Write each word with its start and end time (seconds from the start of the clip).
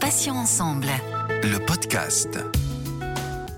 Patients 0.00 0.36
ensemble. 0.36 0.86
Le 1.42 1.58
podcast. 1.58 2.38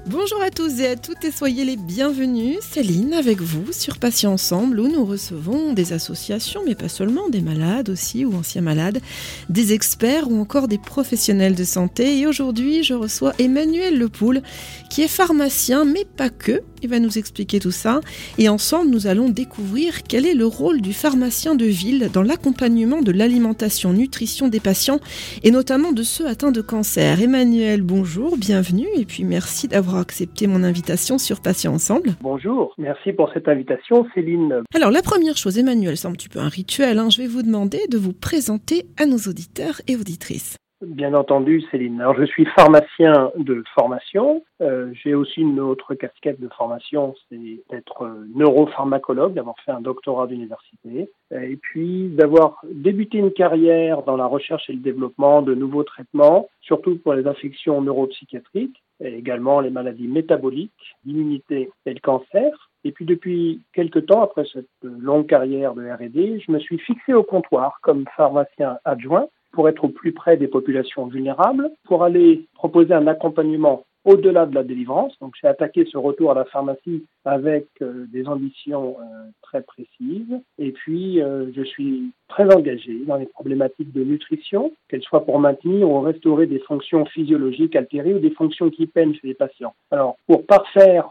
Bonjour 0.07 0.43
à 0.43 0.51
tous 0.51 0.81
et 0.81 0.89
à 0.89 0.97
toutes 0.97 1.25
et 1.25 1.31
soyez 1.31 1.65
les 1.65 1.77
bienvenus. 1.77 2.59
Céline 2.61 3.13
avec 3.13 3.41
vous 3.41 3.73
sur 3.73 3.99
Patients 3.99 4.33
Ensemble 4.33 4.81
où 4.81 4.89
nous 4.89 5.05
recevons 5.05 5.75
des 5.75 5.93
associations, 5.93 6.63
mais 6.67 6.75
pas 6.75 6.89
seulement, 6.89 7.29
des 7.29 7.41
malades 7.41 7.89
aussi 7.89 8.25
ou 8.25 8.35
anciens 8.35 8.63
malades, 8.63 9.01
des 9.49 9.73
experts 9.73 10.29
ou 10.29 10.41
encore 10.41 10.67
des 10.67 10.79
professionnels 10.79 11.55
de 11.55 11.65
santé. 11.65 12.19
Et 12.19 12.27
aujourd'hui, 12.27 12.83
je 12.83 12.95
reçois 12.95 13.33
Emmanuel 13.39 13.97
Lepoul 13.97 14.43
qui 14.91 15.03
est 15.03 15.09
pharmacien, 15.09 15.85
mais 15.85 16.05
pas 16.05 16.31
que. 16.31 16.63
Il 16.85 16.91
va 16.91 17.01
nous 17.01 17.17
expliquer 17.17 17.61
tout 17.61 17.71
ça. 17.71 18.01
Et 18.37 18.51
ensemble, 18.51 18.91
nous 18.91 19.07
allons 19.07 19.31
découvrir 19.31 20.03
quel 20.03 20.27
est 20.27 20.35
le 20.35 20.45
rôle 20.45 20.83
du 20.83 20.93
pharmacien 20.93 21.55
de 21.55 21.65
ville 21.65 22.11
dans 22.13 22.21
l'accompagnement 22.21 23.01
de 23.01 23.11
l'alimentation, 23.11 23.95
nutrition 23.95 24.49
des 24.49 24.61
patients 24.61 25.01
et 25.43 25.51
notamment 25.51 25.93
de 25.93 26.03
ceux 26.03 26.29
atteints 26.29 26.53
de 26.53 26.61
cancer. 26.61 27.23
Emmanuel, 27.23 27.81
bonjour, 27.81 28.37
bienvenue 28.37 28.87
et 28.99 29.07
puis 29.07 29.25
merci 29.25 29.67
d'avoir 29.67 29.97
accepté 29.97 30.47
mon 30.47 30.63
invitation 30.63 31.17
sur 31.17 31.41
Patients 31.41 31.73
Ensemble. 31.73 32.11
Bonjour, 32.21 32.75
merci 32.77 33.15
pour 33.15 33.31
cette 33.33 33.49
invitation, 33.49 34.07
Céline. 34.15 34.63
Alors, 34.75 34.91
la 34.91 35.01
première 35.01 35.39
chose, 35.39 35.57
Emmanuel, 35.57 35.97
c'est 35.97 36.09
un 36.09 36.13
petit 36.13 36.29
peu 36.29 36.41
un 36.41 36.49
rituel. 36.49 36.99
Hein. 36.99 37.09
je 37.09 37.23
vais 37.23 37.29
vous 37.29 37.43
demander 37.43 37.81
de 37.91 37.97
vous 37.97 38.13
présenter 38.13 38.85
à 38.99 39.07
nos 39.07 39.17
auditeurs 39.17 39.81
et 39.89 39.97
auditrices. 39.97 40.59
Bien 40.87 41.15
entendu, 41.15 41.63
Céline. 41.71 42.01
Alors, 42.01 42.17
je 42.17 42.25
suis 42.25 42.45
pharmacien 42.45 43.31
de 43.37 43.63
formation. 43.75 44.43
Euh, 44.61 44.91
j'ai 44.93 45.15
aussi 45.15 45.41
une 45.41 45.61
autre 45.61 45.95
casquette 45.95 46.41
de 46.41 46.49
formation, 46.49 47.15
c'est 47.29 47.39
d'être 47.71 48.03
euh, 48.03 48.27
neuropharmacologue, 48.35 49.35
d'avoir 49.35 49.57
fait 49.65 49.71
un 49.71 49.81
doctorat 49.81 50.27
d'université, 50.27 51.11
et 51.33 51.57
puis 51.57 52.09
d'avoir 52.09 52.61
débuté 52.71 53.19
une 53.19 53.33
carrière 53.33 54.03
dans 54.03 54.17
la 54.17 54.27
recherche 54.27 54.69
et 54.69 54.75
le 54.75 54.81
développement 54.81 55.43
de 55.43 55.55
nouveaux 55.55 55.85
traitements, 55.85 56.49
surtout 56.61 56.99
pour 56.99 57.15
les 57.15 57.27
infections 57.27 57.81
neuropsychiatriques, 57.81 58.83
et 59.01 59.15
également 59.15 59.61
les 59.61 59.71
maladies 59.71 60.09
métaboliques, 60.09 60.97
l'immunité 61.05 61.71
et 61.87 61.95
le 61.95 62.01
cancer. 62.01 62.71
Et 62.85 62.93
puis 62.93 63.07
depuis 63.07 63.63
quelques 63.73 64.07
temps, 64.07 64.23
après 64.23 64.45
cette 64.53 64.69
longue 64.83 65.27
carrière 65.27 65.75
de 65.75 65.83
R&D, 65.83 66.43
je 66.47 66.53
me 66.53 66.59
suis 66.59 66.79
fixé 66.79 67.15
au 67.15 67.23
comptoir 67.23 67.79
comme 67.83 68.05
pharmacien 68.17 68.79
adjoint 68.85 69.29
pour 69.55 69.69
être 69.69 69.85
au 69.85 69.89
plus 69.89 70.13
près 70.13 70.37
des 70.37 70.49
populations 70.49 71.07
vulnérables, 71.07 71.71
pour 71.85 72.03
aller 72.03 72.47
proposer 72.55 72.93
un 72.93 73.07
accompagnement 73.07 73.85
au-delà 74.05 74.47
de 74.47 74.55
la 74.55 74.65
délivrance. 74.65 75.19
Donc 75.21 75.35
j'ai 75.41 75.49
attaqué 75.49 75.87
ce 75.91 75.97
retour 75.97 76.33
à 76.33 76.35
la 76.35 76.45
pharmacie 76.45 77.07
avec 77.25 77.67
euh, 77.81 78.05
des 78.13 78.27
ambitions 78.27 78.97
euh, 79.01 79.05
très 79.43 79.63
précises. 79.63 80.41
Et 80.59 80.73
puis 80.73 81.23
euh, 81.23 81.51
je 81.57 81.63
suis 81.63 82.13
très 82.29 82.53
engagé 82.55 83.05
dans 83.07 83.17
les 83.17 83.27
problématiques 83.27 83.93
de 83.93 84.05
nutrition, 84.05 84.73
qu'elles 84.89 85.03
soient 85.03 85.25
pour 85.25 85.39
maintenir 85.39 85.89
ou 85.89 86.01
restaurer 86.01 86.47
des 86.47 86.59
fonctions 86.59 87.07
physiologiques 87.07 87.77
altérées 87.77 88.15
ou 88.15 88.19
des 88.19 88.31
fonctions 88.33 88.69
qui 88.69 88.87
peinent 88.87 89.15
chez 89.15 89.29
les 89.29 89.35
patients. 89.35 89.75
Alors 89.91 90.17
pour 90.27 90.45
parfaire 90.45 91.09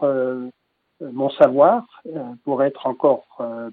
mon 1.00 1.30
savoir, 1.30 1.84
pour 2.44 2.62
être 2.62 2.86
encore 2.86 3.26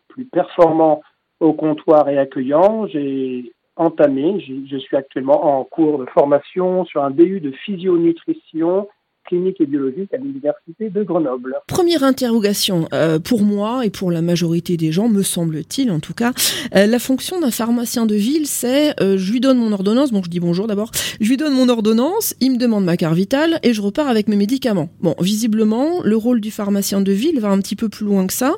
plus 0.08 0.26
performant 0.26 1.02
au 1.40 1.54
comptoir 1.54 2.10
et 2.10 2.18
accueillant, 2.18 2.88
j'ai 2.88 3.52
entamé. 3.82 4.40
Je 4.40 4.78
suis 4.78 4.96
actuellement 4.96 5.60
en 5.60 5.64
cours 5.64 5.98
de 6.00 6.06
formation 6.06 6.86
sur 6.86 7.04
un 7.04 7.12
DU 7.12 7.40
de 7.40 7.52
physionutrition 7.52 8.88
clinique 9.32 9.62
et 9.62 9.66
biologique 9.66 10.14
à 10.14 10.18
l'Université 10.18 10.90
de 10.90 11.04
Grenoble. 11.04 11.56
Première 11.68 12.04
interrogation, 12.04 12.90
euh, 12.94 13.18
pour 13.18 13.44
moi 13.44 13.86
et 13.86 13.90
pour 13.90 14.12
la 14.12 14.22
majorité 14.22 14.76
des 14.76 14.92
gens, 14.92 15.08
me 15.08 15.22
semble-t-il 15.22 15.90
en 15.90 16.02
tout 16.02 16.14
cas, 16.14 16.34
euh, 16.76 16.86
la 16.86 17.00
fonction 17.00 17.40
d'un 17.40 17.50
pharmacien 17.50 18.06
de 18.06 18.16
ville, 18.16 18.46
c'est 18.46 19.02
euh, 19.02 19.18
je 19.18 19.32
lui 19.32 19.40
donne 19.40 19.58
mon 19.58 19.72
ordonnance, 19.72 20.12
bon 20.12 20.22
je 20.22 20.30
dis 20.30 20.42
bonjour 20.42 20.68
d'abord, 20.68 20.92
je 21.22 21.30
lui 21.30 21.38
donne 21.38 21.54
mon 21.54 21.70
ordonnance, 21.70 22.36
il 22.42 22.52
me 22.52 22.58
demande 22.58 22.84
ma 22.84 22.98
carte 22.98 23.16
vitale 23.16 23.59
et 23.64 23.72
je 23.72 23.82
repars 23.82 24.09
avec 24.09 24.28
mes 24.28 24.36
médicaments. 24.36 24.90
Bon, 25.00 25.16
visiblement, 25.22 26.02
le 26.04 26.18
rôle 26.18 26.42
du 26.42 26.52
pharmacien 26.52 27.00
de 27.00 27.13
ville 27.13 27.40
va 27.40 27.52
un 27.52 27.59
petit 27.59 27.78
peu 27.78 27.88
plus 27.88 28.06
loin 28.06 28.28
que 28.28 28.34
ça. 28.34 28.56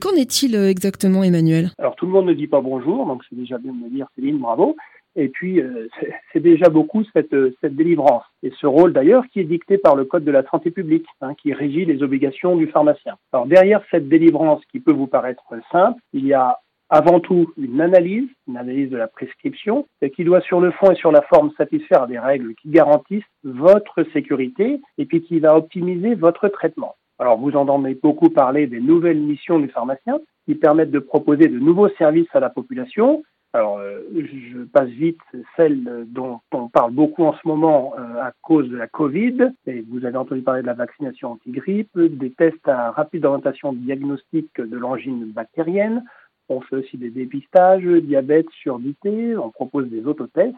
Qu'en 0.00 0.14
est-il 0.16 0.56
exactement, 0.56 1.22
Emmanuel? 1.22 1.70
Alors 1.78 1.94
tout 1.94 2.06
le 2.06 2.12
monde 2.12 2.26
ne 2.26 2.34
dit 2.34 2.48
pas 2.48 2.60
bonjour, 2.60 3.06
donc 3.06 3.22
c'est 3.30 3.36
déjà 3.36 3.58
bien 3.58 3.72
de 3.72 3.78
me 3.78 3.88
dire 3.88 4.08
Céline, 4.16 4.38
bravo. 4.38 4.74
Et 5.18 5.28
puis, 5.28 5.60
euh, 5.60 5.88
c'est 6.32 6.40
déjà 6.40 6.68
beaucoup 6.68 7.02
cette, 7.12 7.34
cette 7.60 7.74
délivrance. 7.74 8.22
Et 8.44 8.52
ce 8.60 8.66
rôle 8.66 8.92
d'ailleurs 8.92 9.24
qui 9.32 9.40
est 9.40 9.44
dicté 9.44 9.76
par 9.76 9.96
le 9.96 10.04
Code 10.04 10.24
de 10.24 10.30
la 10.30 10.44
santé 10.44 10.70
publique, 10.70 11.06
hein, 11.20 11.34
qui 11.34 11.52
régit 11.52 11.84
les 11.84 12.02
obligations 12.04 12.56
du 12.56 12.68
pharmacien. 12.68 13.16
Alors 13.32 13.46
derrière 13.46 13.82
cette 13.90 14.08
délivrance 14.08 14.64
qui 14.70 14.78
peut 14.78 14.92
vous 14.92 15.08
paraître 15.08 15.42
simple, 15.72 16.00
il 16.12 16.24
y 16.24 16.34
a 16.34 16.58
avant 16.88 17.20
tout 17.20 17.52
une 17.58 17.80
analyse, 17.80 18.28
une 18.46 18.56
analyse 18.56 18.90
de 18.90 18.96
la 18.96 19.08
prescription, 19.08 19.86
qui 20.14 20.24
doit 20.24 20.40
sur 20.40 20.60
le 20.60 20.70
fond 20.70 20.90
et 20.90 20.94
sur 20.94 21.12
la 21.12 21.22
forme 21.22 21.50
satisfaire 21.58 22.06
des 22.06 22.18
règles 22.18 22.54
qui 22.54 22.70
garantissent 22.70 23.22
votre 23.44 24.04
sécurité 24.12 24.80
et 24.96 25.04
puis 25.04 25.20
qui 25.22 25.38
va 25.40 25.56
optimiser 25.56 26.14
votre 26.14 26.48
traitement. 26.48 26.94
Alors 27.18 27.36
vous 27.36 27.56
entendez 27.56 27.98
beaucoup 28.00 28.30
parler 28.30 28.68
des 28.68 28.80
nouvelles 28.80 29.20
missions 29.20 29.58
du 29.58 29.68
pharmacien 29.68 30.20
qui 30.46 30.54
permettent 30.54 30.92
de 30.92 31.00
proposer 31.00 31.48
de 31.48 31.58
nouveaux 31.58 31.90
services 31.98 32.28
à 32.32 32.40
la 32.40 32.48
population, 32.48 33.22
alors, 33.54 33.78
euh, 33.78 34.00
je 34.14 34.58
passe 34.64 34.90
vite 34.90 35.20
celle 35.56 36.06
dont 36.08 36.40
on 36.52 36.68
parle 36.68 36.92
beaucoup 36.92 37.24
en 37.24 37.32
ce 37.32 37.48
moment 37.48 37.94
euh, 37.98 38.20
à 38.20 38.32
cause 38.42 38.68
de 38.68 38.76
la 38.76 38.86
Covid. 38.86 39.52
Et 39.66 39.84
vous 39.88 40.04
avez 40.04 40.18
entendu 40.18 40.42
parler 40.42 40.60
de 40.60 40.66
la 40.66 40.74
vaccination 40.74 41.32
anti-grippe, 41.32 41.98
des 41.98 42.30
tests 42.30 42.68
à 42.68 42.90
rapide 42.90 43.24
orientation 43.24 43.72
diagnostique 43.72 44.60
de 44.60 44.76
l'angine 44.76 45.24
bactérienne. 45.32 46.04
On 46.50 46.60
fait 46.60 46.76
aussi 46.76 46.98
des 46.98 47.10
dépistages, 47.10 47.84
diabète, 47.84 48.48
surdité. 48.62 49.36
On 49.36 49.50
propose 49.50 49.88
des 49.88 50.04
autotests. 50.06 50.54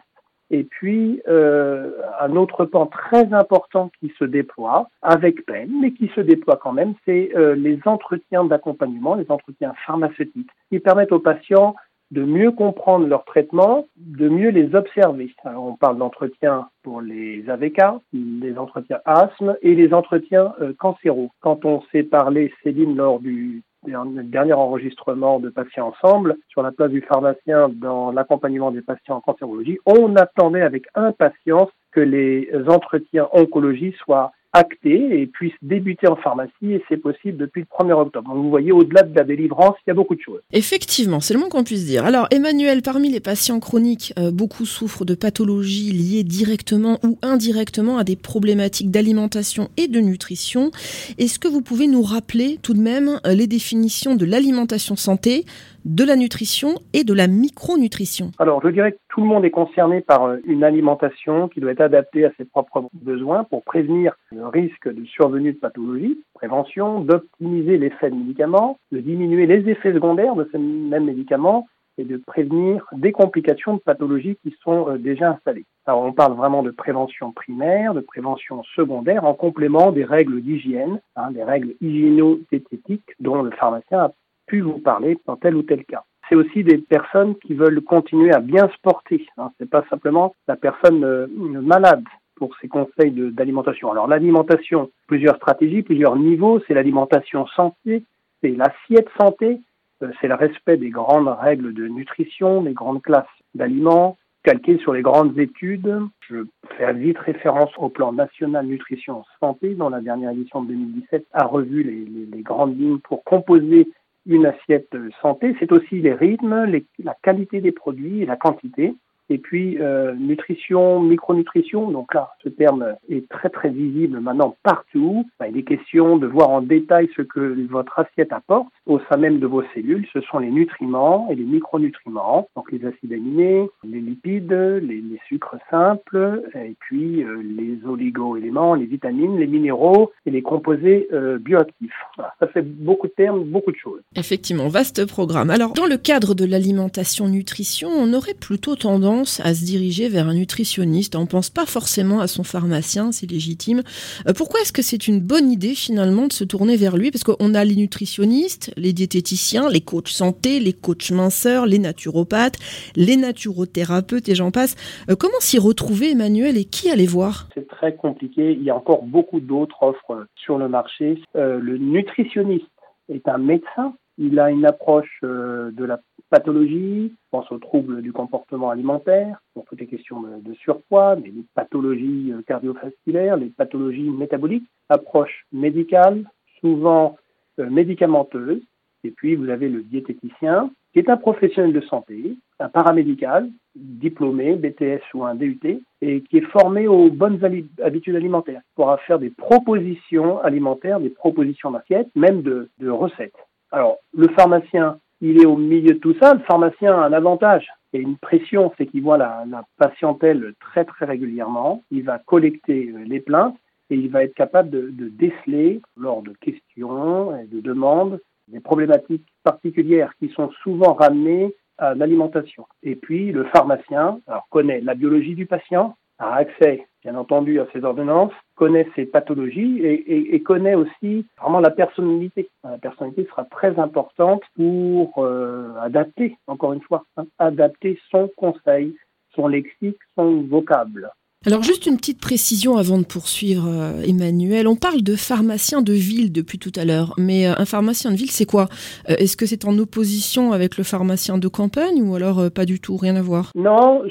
Et 0.53 0.65
puis, 0.65 1.21
euh, 1.29 1.91
un 2.19 2.35
autre 2.35 2.65
pan 2.65 2.87
très 2.87 3.33
important 3.33 3.89
qui 4.01 4.11
se 4.19 4.25
déploie, 4.25 4.89
avec 5.01 5.45
peine, 5.45 5.71
mais 5.81 5.93
qui 5.93 6.11
se 6.13 6.19
déploie 6.19 6.57
quand 6.57 6.73
même, 6.73 6.93
c'est 7.05 7.31
les 7.55 7.79
entretiens 7.85 8.43
d'accompagnement, 8.43 9.15
les 9.15 9.31
entretiens 9.31 9.73
pharmaceutiques, 9.85 10.49
qui 10.69 10.79
permettent 10.79 11.13
aux 11.13 11.19
patients 11.19 11.75
de 12.11 12.23
mieux 12.23 12.51
comprendre 12.51 13.07
leur 13.07 13.23
traitement, 13.25 13.87
de 13.97 14.27
mieux 14.27 14.49
les 14.49 14.75
observer. 14.75 15.33
on 15.45 15.75
parle 15.75 15.97
d'entretien 15.97 16.67
pour 16.83 17.01
les 17.01 17.49
AVK, 17.49 17.81
les 18.13 18.57
entretiens 18.57 18.99
asthme 19.05 19.55
et 19.61 19.75
les 19.75 19.93
entretiens 19.93 20.53
euh, 20.61 20.73
cancéraux. 20.77 21.31
Quand 21.39 21.63
on 21.65 21.81
s'est 21.91 22.03
parlé, 22.03 22.53
Céline, 22.63 22.95
lors 22.95 23.19
du 23.19 23.63
dernier 23.83 24.53
enregistrement 24.53 25.39
de 25.39 25.49
Patients 25.49 25.87
Ensemble 25.87 26.37
sur 26.49 26.61
la 26.61 26.71
place 26.71 26.91
du 26.91 27.01
pharmacien 27.01 27.69
dans 27.69 28.11
l'accompagnement 28.11 28.71
des 28.71 28.81
patients 28.81 29.15
en 29.15 29.21
cancérologie, 29.21 29.79
on 29.85 30.15
attendait 30.17 30.61
avec 30.61 30.85
impatience 30.93 31.69
que 31.91 32.01
les 32.01 32.49
entretiens 32.67 33.27
oncologie 33.31 33.95
soient 34.03 34.31
acté 34.53 35.21
et 35.21 35.27
puisse 35.27 35.53
débuter 35.61 36.07
en 36.07 36.15
pharmacie 36.15 36.51
et 36.63 36.83
c'est 36.89 36.97
possible 36.97 37.37
depuis 37.37 37.61
le 37.61 37.85
1er 37.85 37.93
octobre. 37.93 38.33
Vous 38.33 38.49
voyez, 38.49 38.71
au-delà 38.71 39.03
de 39.03 39.15
la 39.15 39.23
délivrance, 39.23 39.75
il 39.85 39.89
y 39.89 39.91
a 39.91 39.93
beaucoup 39.93 40.15
de 40.15 40.21
choses. 40.21 40.41
Effectivement, 40.51 41.19
c'est 41.19 41.33
le 41.33 41.39
moins 41.39 41.49
qu'on 41.49 41.63
puisse 41.63 41.85
dire. 41.85 42.05
Alors 42.05 42.27
Emmanuel, 42.31 42.81
parmi 42.81 43.09
les 43.09 43.19
patients 43.19 43.59
chroniques, 43.59 44.13
euh, 44.19 44.31
beaucoup 44.31 44.65
souffrent 44.65 45.05
de 45.05 45.15
pathologies 45.15 45.91
liées 45.91 46.23
directement 46.23 46.99
ou 47.03 47.17
indirectement 47.21 47.97
à 47.97 48.03
des 48.03 48.15
problématiques 48.15 48.91
d'alimentation 48.91 49.69
et 49.77 49.87
de 49.87 49.99
nutrition. 49.99 50.71
Est-ce 51.17 51.39
que 51.39 51.47
vous 51.47 51.61
pouvez 51.61 51.87
nous 51.87 52.01
rappeler 52.01 52.59
tout 52.61 52.73
de 52.73 52.81
même 52.81 53.19
euh, 53.25 53.33
les 53.33 53.47
définitions 53.47 54.15
de 54.15 54.25
l'alimentation 54.25 54.95
santé? 54.95 55.45
De 55.85 56.03
la 56.03 56.15
nutrition 56.15 56.75
et 56.93 57.03
de 57.03 57.13
la 57.13 57.27
micronutrition 57.27 58.31
Alors, 58.39 58.61
je 58.63 58.69
dirais 58.69 58.93
que 58.93 58.97
tout 59.09 59.21
le 59.21 59.27
monde 59.27 59.45
est 59.45 59.51
concerné 59.51 60.01
par 60.01 60.25
euh, 60.25 60.37
une 60.45 60.63
alimentation 60.63 61.47
qui 61.47 61.59
doit 61.59 61.71
être 61.71 61.81
adaptée 61.81 62.25
à 62.25 62.31
ses 62.37 62.45
propres 62.45 62.87
besoins 62.93 63.43
pour 63.45 63.63
prévenir 63.63 64.13
le 64.31 64.47
risque 64.47 64.87
de 64.87 65.05
survenue 65.05 65.53
de 65.53 65.57
pathologies, 65.57 66.19
prévention, 66.33 67.01
d'optimiser 67.01 67.77
l'effet 67.77 68.09
de 68.09 68.15
médicaments, 68.15 68.77
de 68.91 68.99
diminuer 68.99 69.45
les 69.45 69.69
effets 69.69 69.93
secondaires 69.93 70.35
de 70.35 70.47
ces 70.51 70.57
mêmes 70.57 71.05
médicaments 71.05 71.67
et 71.97 72.03
de 72.03 72.17
prévenir 72.17 72.85
des 72.93 73.11
complications 73.11 73.75
de 73.75 73.79
pathologies 73.79 74.37
qui 74.43 74.55
sont 74.63 74.89
euh, 74.89 74.97
déjà 74.97 75.31
installées. 75.31 75.65
Alors 75.85 76.03
on 76.03 76.13
parle 76.13 76.33
vraiment 76.33 76.63
de 76.63 76.71
prévention 76.71 77.31
primaire, 77.31 77.93
de 77.93 78.01
prévention 78.01 78.63
secondaire, 78.75 79.25
en 79.25 79.33
complément 79.33 79.91
des 79.91 80.03
règles 80.03 80.41
d'hygiène, 80.41 81.01
hein, 81.15 81.31
des 81.31 81.43
règles 81.43 81.73
hygiéno-diététiques 81.81 83.15
dont 83.19 83.41
le 83.41 83.51
pharmacien 83.51 83.99
a 83.99 84.11
vous 84.59 84.79
parler 84.79 85.17
dans 85.25 85.37
tel 85.37 85.55
ou 85.55 85.63
tel 85.63 85.85
cas. 85.85 86.03
C'est 86.27 86.35
aussi 86.35 86.63
des 86.63 86.77
personnes 86.77 87.35
qui 87.35 87.53
veulent 87.53 87.81
continuer 87.81 88.33
à 88.33 88.39
bien 88.39 88.67
se 88.67 88.77
porter. 88.81 89.25
Hein. 89.37 89.51
C'est 89.57 89.69
pas 89.69 89.83
simplement 89.89 90.33
la 90.47 90.55
personne 90.55 91.03
euh, 91.03 91.27
malade 91.27 92.03
pour 92.35 92.57
ses 92.59 92.67
conseils 92.67 93.11
d'alimentation. 93.11 93.91
Alors 93.91 94.07
l'alimentation, 94.07 94.89
plusieurs 95.07 95.35
stratégies, 95.35 95.83
plusieurs 95.83 96.15
niveaux. 96.15 96.59
C'est 96.67 96.73
l'alimentation 96.73 97.45
santé, 97.47 98.03
c'est 98.41 98.51
l'assiette 98.51 99.09
santé, 99.19 99.59
euh, 100.01 100.09
c'est 100.19 100.27
le 100.27 100.35
respect 100.35 100.77
des 100.77 100.89
grandes 100.89 101.27
règles 101.27 101.73
de 101.73 101.87
nutrition, 101.87 102.61
des 102.61 102.73
grandes 102.73 103.01
classes 103.01 103.27
d'aliments, 103.53 104.17
calquées 104.43 104.77
sur 104.79 104.93
les 104.93 105.01
grandes 105.01 105.37
études. 105.37 105.99
Je 106.29 106.37
fais 106.77 106.93
vite 106.93 107.19
référence 107.19 107.71
au 107.77 107.89
plan 107.89 108.11
national 108.11 108.65
nutrition 108.65 109.23
santé, 109.39 109.75
dont 109.75 109.89
la 109.89 110.01
dernière 110.01 110.31
édition 110.31 110.63
de 110.63 110.69
2017 110.69 111.27
a 111.33 111.45
revu 111.45 111.83
les, 111.83 112.35
les 112.35 112.41
grandes 112.41 112.79
lignes 112.79 112.99
pour 112.99 113.23
composer 113.23 113.87
une 114.25 114.45
assiette 114.45 114.95
santé, 115.21 115.55
c'est 115.59 115.71
aussi 115.71 115.99
les 115.99 116.13
rythmes, 116.13 116.71
la 116.99 117.15
qualité 117.23 117.61
des 117.61 117.71
produits 117.71 118.21
et 118.21 118.25
la 118.25 118.35
quantité. 118.35 118.93
Et 119.31 119.37
puis 119.37 119.77
euh, 119.79 120.13
nutrition, 120.13 120.99
micronutrition, 120.99 121.89
donc 121.89 122.13
là, 122.13 122.31
ce 122.43 122.49
terme 122.49 122.97
est 123.09 123.29
très 123.29 123.47
très 123.49 123.69
visible 123.69 124.19
maintenant 124.19 124.57
partout. 124.61 125.25
il 125.47 125.57
est 125.57 125.63
question 125.63 126.17
de 126.17 126.27
voir 126.27 126.49
en 126.49 126.61
détail 126.61 127.07
ce 127.15 127.21
que 127.21 127.65
votre 127.69 127.97
assiette 127.97 128.33
apporte 128.33 128.67
au 128.87 128.99
sein 129.09 129.15
même 129.15 129.39
de 129.39 129.47
vos 129.47 129.63
cellules. 129.73 130.05
Ce 130.11 130.19
sont 130.19 130.39
les 130.39 130.51
nutriments 130.51 131.29
et 131.31 131.35
les 131.35 131.45
micronutriments, 131.45 132.49
donc 132.57 132.73
les 132.73 132.85
acides 132.85 133.13
aminés, 133.13 133.69
les 133.85 134.01
lipides, 134.01 134.51
les, 134.51 135.01
sucres 135.29 135.55
simples, 135.69 136.41
et 136.55 136.75
puis 136.79 137.23
euh, 137.23 137.41
les 137.41 137.77
oligo-éléments, 137.87 138.73
les 138.73 138.85
vitamines, 138.85 139.37
les 139.37 139.47
minéraux 139.47 140.11
et 140.25 140.31
les 140.31 140.41
composés 140.41 141.07
euh, 141.13 141.37
bioactifs. 141.37 141.93
ça 142.17 142.47
fait 142.47 142.63
beaucoup 142.63 143.07
de 143.07 143.13
termes, 143.13 143.43
beaucoup 143.45 143.71
de 143.71 143.77
choses. 143.77 144.01
Effectivement, 144.17 144.67
vaste 144.67 145.05
programme. 145.05 145.51
Alors, 145.51 145.71
dans 145.71 145.85
le 145.85 145.95
cadre 145.95 146.33
de 146.33 146.43
l'alimentation-nutrition, 146.43 147.87
on 147.87 148.13
aurait 148.13 148.33
plutôt 148.33 148.75
tendance 148.75 149.20
à 149.43 149.53
se 149.53 149.63
diriger 149.63 150.09
vers 150.09 150.27
un 150.27 150.33
nutritionniste. 150.33 151.15
On 151.15 151.21
ne 151.21 151.25
pense 151.27 151.49
pas 151.49 151.65
forcément 151.65 152.19
à 152.19 152.27
son 152.27 152.43
pharmacien, 152.43 153.11
c'est 153.11 153.29
légitime. 153.29 153.81
Euh, 154.27 154.33
pourquoi 154.33 154.61
est-ce 154.61 154.73
que 154.73 154.81
c'est 154.81 155.07
une 155.07 155.19
bonne 155.19 155.51
idée 155.51 155.75
finalement 155.75 156.27
de 156.27 156.33
se 156.33 156.43
tourner 156.43 156.75
vers 156.75 156.97
lui? 156.97 157.11
Parce 157.11 157.23
qu'on 157.23 157.53
a 157.53 157.63
les 157.63 157.75
nutritionnistes, 157.75 158.73
les 158.77 158.93
diététiciens, 158.93 159.69
les 159.69 159.81
coachs 159.81 160.09
santé, 160.09 160.59
les 160.59 160.73
coachs 160.73 161.11
minceurs, 161.11 161.65
les 161.65 161.79
naturopathes, 161.79 162.57
les 162.95 163.17
naturothérapeutes 163.17 164.29
et 164.29 164.35
j'en 164.35 164.51
passe. 164.51 164.75
Euh, 165.09 165.15
comment 165.15 165.39
s'y 165.39 165.59
retrouver, 165.59 166.11
Emmanuel, 166.11 166.57
et 166.57 166.65
qui 166.65 166.89
aller 166.89 167.07
voir? 167.07 167.47
C'est 167.53 167.67
très 167.67 167.95
compliqué. 167.95 168.53
Il 168.53 168.63
y 168.63 168.69
a 168.69 168.75
encore 168.75 169.03
beaucoup 169.03 169.39
d'autres 169.39 169.77
offres 169.81 170.27
sur 170.35 170.57
le 170.57 170.67
marché. 170.67 171.21
Euh, 171.35 171.59
le 171.59 171.77
nutritionniste 171.77 172.65
est 173.09 173.27
un 173.27 173.37
médecin. 173.37 173.93
Il 174.17 174.39
a 174.39 174.51
une 174.51 174.65
approche 174.65 175.19
de 175.21 175.83
la 175.83 175.99
pathologie, 176.31 177.09
je 177.09 177.29
pense 177.29 177.51
aux 177.51 177.59
troubles 177.59 178.01
du 178.01 178.11
comportement 178.11 178.71
alimentaire, 178.71 179.39
pour 179.53 179.65
toutes 179.65 179.81
les 179.81 179.87
questions 179.87 180.21
de, 180.21 180.53
surpoids, 180.55 181.17
mais 181.17 181.27
les 181.27 181.43
pathologies 181.53 182.31
euh, 182.31 182.41
cardiovasculaires, 182.47 183.37
les 183.37 183.49
pathologies 183.49 184.09
métaboliques, 184.09 184.67
approche 184.89 185.45
médicale, 185.51 186.23
souvent 186.61 187.17
euh, 187.59 187.69
médicamenteuse, 187.69 188.61
et 189.03 189.11
puis 189.11 189.35
vous 189.35 189.49
avez 189.49 189.67
le 189.67 189.83
diététicien, 189.83 190.71
qui 190.93 190.99
est 190.99 191.09
un 191.09 191.17
professionnel 191.17 191.73
de 191.73 191.81
santé, 191.81 192.37
un 192.59 192.69
paramédical, 192.69 193.49
diplômé, 193.75 194.55
BTS 194.55 195.01
ou 195.13 195.25
un 195.25 195.35
DUT, 195.35 195.59
et 196.01 196.21
qui 196.21 196.37
est 196.37 196.51
formé 196.51 196.87
aux 196.87 197.09
bonnes 197.09 197.39
habitudes 197.81 198.15
alimentaires, 198.15 198.61
Il 198.71 198.75
pourra 198.75 198.97
faire 198.99 199.19
des 199.19 199.29
propositions 199.31 200.39
alimentaires, 200.39 200.99
des 200.99 201.09
propositions 201.09 201.71
d'assiettes, 201.71 202.09
même 202.15 202.41
de 202.41 202.89
recettes. 202.89 203.37
Alors, 203.71 203.97
le 204.13 204.27
pharmacien 204.29 204.99
il 205.21 205.39
est 205.39 205.45
au 205.45 205.55
milieu 205.55 205.93
de 205.93 205.99
tout 205.99 206.15
ça. 206.19 206.33
Le 206.33 206.41
pharmacien 206.41 206.93
a 206.93 207.05
un 207.05 207.13
avantage 207.13 207.67
et 207.93 207.99
une 207.99 208.17
pression, 208.17 208.73
c'est 208.77 208.87
qu'il 208.87 209.03
voit 209.03 209.17
la, 209.17 209.45
patientèle 209.77 210.53
très 210.59 210.83
très 210.83 211.05
régulièrement. 211.05 211.83
Il 211.91 212.03
va 212.03 212.17
collecter 212.19 212.89
euh, 212.89 213.03
les 213.05 213.19
plaintes 213.19 213.57
et 213.89 213.95
il 213.95 214.09
va 214.09 214.23
être 214.23 214.33
capable 214.33 214.69
de, 214.69 215.09
déceler 215.09 215.81
lors 215.97 216.21
de 216.21 216.33
questions 216.41 217.37
et 217.37 217.45
de 217.45 217.61
demandes 217.61 218.19
des 218.47 218.59
problématiques 218.59 219.27
particulières 219.43 220.13
qui 220.19 220.29
sont 220.29 220.49
souvent 220.63 220.93
ramenées 220.93 221.53
à 221.77 221.93
l'alimentation. 221.93 222.65
Et 222.83 222.95
puis 222.95 223.31
le 223.31 223.43
pharmacien 223.45 224.19
connaît 224.49 224.81
la 224.81 224.95
biologie 224.95 225.35
du 225.35 225.45
patient, 225.45 225.95
a 226.21 226.35
accès 226.35 226.85
bien 227.03 227.15
entendu 227.15 227.59
à 227.59 227.67
ses 227.73 227.83
ordonnances, 227.83 228.33
connaît 228.55 228.87
ses 228.95 229.05
pathologies 229.05 229.81
et, 229.83 230.39
connaît 230.43 230.75
aussi 230.75 231.25
vraiment 231.41 231.59
la 231.59 231.71
personnalité. 231.71 232.49
La 232.63 232.77
personnalité 232.77 233.25
sera 233.25 233.45
très 233.45 233.77
importante 233.79 234.43
pour 234.55 235.13
euh, 235.17 235.73
adapter, 235.81 236.37
encore 236.47 236.73
une 236.73 236.81
fois, 236.81 237.05
hein, 237.17 237.25
adapter 237.39 237.99
son 238.11 238.29
conseil, 238.37 238.95
son 239.35 239.47
lexique, 239.47 239.97
son 240.15 240.43
vocable. 240.43 241.09
Alors 241.43 241.63
juste 241.63 241.87
une 241.87 241.97
petite 241.97 242.21
précision 242.21 242.77
avant 242.77 242.99
de 242.99 243.03
poursuivre, 243.03 243.65
euh, 243.67 244.03
Emmanuel. 244.07 244.67
On 244.67 244.75
parle 244.75 245.01
de 245.01 245.15
pharmacien 245.15 245.81
de 245.81 245.91
ville 245.91 246.31
depuis 246.31 246.59
tout 246.59 246.71
à 246.75 246.85
l'heure, 246.85 247.15
mais 247.17 247.47
euh, 247.47 247.53
un 247.57 247.65
pharmacien 247.65 248.11
de 248.11 248.15
ville, 248.15 248.29
c'est 248.29 248.45
quoi? 248.45 248.67
Euh, 249.09 249.15
Est-ce 249.17 249.35
que 249.35 249.47
c'est 249.47 249.65
en 249.65 249.75
opposition 249.79 250.51
avec 250.51 250.77
le 250.77 250.83
pharmacien 250.83 251.39
de 251.39 251.47
campagne 251.47 252.03
ou 252.03 252.13
alors 252.13 252.51
pas 252.53 252.65
du 252.65 252.79
tout, 252.79 252.95
rien 252.95 253.15
à 253.15 253.23
voir? 253.23 253.53
Non, 253.55 254.03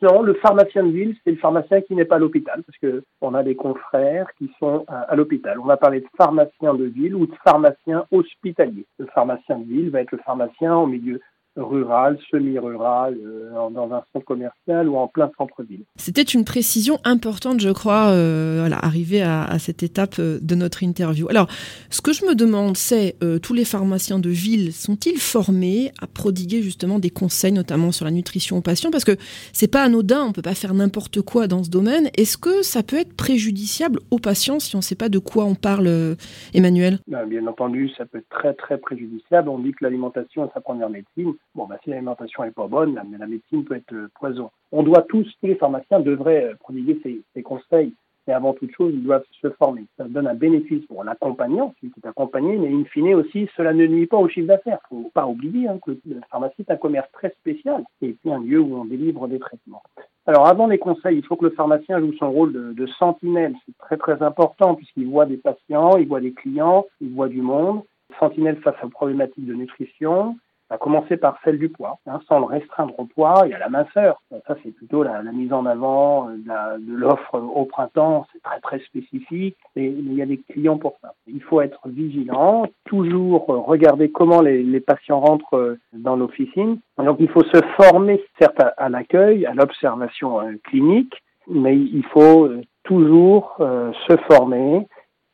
non, 0.00 0.22
le 0.22 0.32
pharmacien 0.40 0.82
de 0.82 0.90
ville, 0.90 1.14
c'est 1.24 1.32
le 1.32 1.36
pharmacien 1.36 1.82
qui 1.82 1.94
n'est 1.94 2.06
pas 2.06 2.16
à 2.16 2.20
l'hôpital, 2.20 2.62
parce 2.66 2.78
que 2.78 3.04
on 3.20 3.34
a 3.34 3.42
des 3.42 3.54
confrères 3.54 4.28
qui 4.38 4.50
sont 4.58 4.86
à, 4.88 5.14
l'hôpital. 5.14 5.60
On 5.60 5.66
va 5.66 5.76
parler 5.76 6.00
de 6.00 6.06
pharmacien 6.16 6.72
de 6.72 6.84
ville 6.84 7.14
ou 7.14 7.26
de 7.26 7.34
pharmacien 7.44 8.06
hospitalier. 8.10 8.86
Le 8.98 9.04
pharmacien 9.14 9.58
de 9.58 9.64
ville 9.64 9.90
va 9.90 10.00
être 10.00 10.12
le 10.12 10.20
pharmacien 10.24 10.74
au 10.74 10.86
milieu 10.86 11.20
rural, 11.58 12.18
semi-rural, 12.30 13.16
euh, 13.24 13.70
dans 13.70 13.92
un 13.92 14.02
centre 14.12 14.24
commercial 14.24 14.88
ou 14.88 14.96
en 14.96 15.08
plein 15.08 15.30
centre-ville. 15.36 15.82
C'était 15.96 16.22
une 16.22 16.44
précision 16.44 16.98
importante, 17.04 17.60
je 17.60 17.70
crois, 17.70 18.08
euh, 18.08 18.58
voilà, 18.60 18.78
arriver 18.78 19.22
à, 19.22 19.58
cette 19.58 19.82
étape 19.82 20.16
euh, 20.18 20.38
de 20.40 20.54
notre 20.54 20.82
interview. 20.82 21.28
Alors, 21.28 21.48
ce 21.90 22.00
que 22.00 22.12
je 22.12 22.24
me 22.24 22.34
demande, 22.34 22.76
c'est 22.76 23.16
tous 23.42 23.54
les 23.54 23.64
pharmaciens 23.64 24.18
de 24.18 24.28
ville 24.28 24.72
sont-ils 24.72 25.18
formés 25.18 25.90
à 26.00 26.06
prodiguer 26.06 26.62
justement 26.62 26.98
des 26.98 27.10
conseils, 27.10 27.52
notamment 27.52 27.92
sur 27.92 28.04
la 28.04 28.10
nutrition 28.10 28.56
aux 28.56 28.60
patients? 28.60 28.90
Parce 28.90 29.04
que 29.04 29.16
c'est 29.52 29.70
pas 29.70 29.82
anodin, 29.82 30.24
on 30.24 30.32
peut 30.32 30.42
pas 30.42 30.54
faire 30.54 30.74
n'importe 30.74 31.22
quoi 31.22 31.46
dans 31.46 31.64
ce 31.64 31.70
domaine. 31.70 32.08
Est-ce 32.16 32.36
que 32.38 32.62
ça 32.62 32.82
peut 32.82 32.96
être 32.96 33.14
préjudiciable 33.16 34.00
aux 34.10 34.18
patients 34.18 34.60
si 34.60 34.76
on 34.76 34.78
ne 34.78 34.82
sait 34.82 34.94
pas 34.94 35.08
de 35.08 35.18
quoi 35.18 35.44
on 35.44 35.54
parle, 35.54 36.16
Emmanuel? 36.54 36.98
Ben, 37.08 37.26
Bien 37.26 37.46
entendu, 37.46 37.90
ça 37.96 38.04
peut 38.06 38.18
être 38.18 38.28
très 38.28 38.54
très 38.54 38.78
préjudiciable. 38.78 39.48
On 39.48 39.58
dit 39.58 39.72
que 39.72 39.84
l'alimentation 39.84 40.46
est 40.46 40.52
sa 40.54 40.60
première 40.60 40.90
médecine. 40.90 41.34
Bon, 41.58 41.66
bah, 41.66 41.76
si 41.82 41.90
l'alimentation 41.90 42.44
n'est 42.44 42.52
pas 42.52 42.68
bonne, 42.68 42.94
la, 42.94 43.02
la, 43.18 43.26
médecine 43.26 43.64
peut 43.64 43.74
être 43.74 43.92
euh, 43.92 44.08
poison. 44.14 44.52
On 44.70 44.84
doit 44.84 45.02
tous, 45.02 45.24
tous 45.40 45.46
les 45.48 45.56
pharmaciens 45.56 45.98
devraient 45.98 46.44
euh, 46.44 46.54
prodiguer 46.54 47.00
ces, 47.02 47.42
conseils. 47.42 47.94
Mais 48.28 48.32
avant 48.32 48.52
toute 48.52 48.70
chose, 48.76 48.92
ils 48.94 49.02
doivent 49.02 49.24
se 49.42 49.50
former. 49.50 49.86
Ça 49.96 50.04
donne 50.04 50.28
un 50.28 50.36
bénéfice 50.36 50.86
pour 50.86 51.02
l'accompagnant, 51.02 51.74
celui 51.80 51.92
qui 51.92 51.98
est 51.98 52.06
accompagné, 52.06 52.56
mais 52.56 52.72
in 52.72 52.84
fine 52.84 53.12
aussi, 53.14 53.48
cela 53.56 53.72
ne 53.72 53.88
nuit 53.88 54.06
pas 54.06 54.18
au 54.18 54.28
chiffre 54.28 54.46
d'affaires. 54.46 54.78
Il 54.92 54.98
ne 54.98 55.02
faut 55.02 55.10
pas 55.10 55.26
oublier 55.26 55.66
hein, 55.66 55.80
que 55.84 55.98
la 56.06 56.24
pharmacie 56.30 56.60
est 56.60 56.70
un 56.70 56.76
commerce 56.76 57.10
très 57.12 57.30
spécial 57.40 57.82
et 58.02 58.12
puis 58.12 58.30
un 58.30 58.38
lieu 58.38 58.60
où 58.60 58.76
on 58.76 58.84
délivre 58.84 59.26
des 59.26 59.40
traitements. 59.40 59.82
Alors 60.26 60.46
avant 60.46 60.68
les 60.68 60.78
conseils, 60.78 61.18
il 61.18 61.24
faut 61.24 61.34
que 61.34 61.46
le 61.46 61.50
pharmacien 61.50 61.98
joue 61.98 62.12
son 62.20 62.30
rôle 62.30 62.52
de, 62.52 62.72
de 62.72 62.86
sentinelle. 62.86 63.56
C'est 63.66 63.76
très 63.78 63.96
très 63.96 64.22
important 64.22 64.76
puisqu'il 64.76 65.08
voit 65.08 65.26
des 65.26 65.38
patients, 65.38 65.96
il 65.96 66.06
voit 66.06 66.20
des 66.20 66.34
clients, 66.34 66.86
il 67.00 67.12
voit 67.14 67.28
du 67.28 67.42
monde. 67.42 67.82
Sentinelle 68.20 68.60
face 68.60 68.76
aux 68.84 68.88
problématiques 68.88 69.46
de 69.46 69.54
nutrition, 69.54 70.36
à 70.70 70.76
commencer 70.76 71.16
par 71.16 71.38
celle 71.44 71.58
du 71.58 71.68
poids, 71.68 71.98
hein, 72.06 72.20
sans 72.28 72.40
le 72.40 72.44
restreindre 72.44 72.94
au 72.98 73.04
poids 73.04 73.46
et 73.46 73.54
à 73.54 73.58
la 73.58 73.68
minceur. 73.68 74.20
Ça, 74.46 74.56
c'est 74.62 74.70
plutôt 74.72 75.02
la, 75.02 75.22
mise 75.22 75.52
en 75.52 75.66
avant 75.66 76.28
euh, 76.28 76.78
de 76.78 76.92
l'offre 76.94 77.38
au 77.38 77.64
printemps, 77.64 78.26
c'est 78.32 78.42
très 78.42 78.60
très 78.60 78.78
spécifique, 78.80 79.56
et 79.76 79.86
il 79.86 80.12
y 80.14 80.22
a 80.22 80.26
des 80.26 80.38
clients 80.38 80.78
pour 80.78 80.98
ça. 81.00 81.14
Il 81.26 81.42
faut 81.42 81.60
être 81.60 81.88
vigilant, 81.88 82.66
toujours 82.84 83.46
regarder 83.46 84.10
comment 84.10 84.42
les, 84.42 84.80
patients 84.80 85.20
rentrent 85.20 85.56
euh, 85.56 85.78
dans 85.92 86.16
l'officine. 86.16 86.78
Donc 86.98 87.16
il 87.20 87.28
faut 87.28 87.44
se 87.44 87.60
former, 87.76 88.22
certes, 88.38 88.60
à, 88.76 88.88
l'accueil, 88.88 89.46
à 89.46 89.54
l'observation 89.54 90.40
euh, 90.40 90.52
clinique, 90.64 91.14
mais 91.48 91.76
il 91.76 92.04
faut 92.12 92.48
toujours 92.84 93.56
se 93.58 94.16
former 94.30 94.86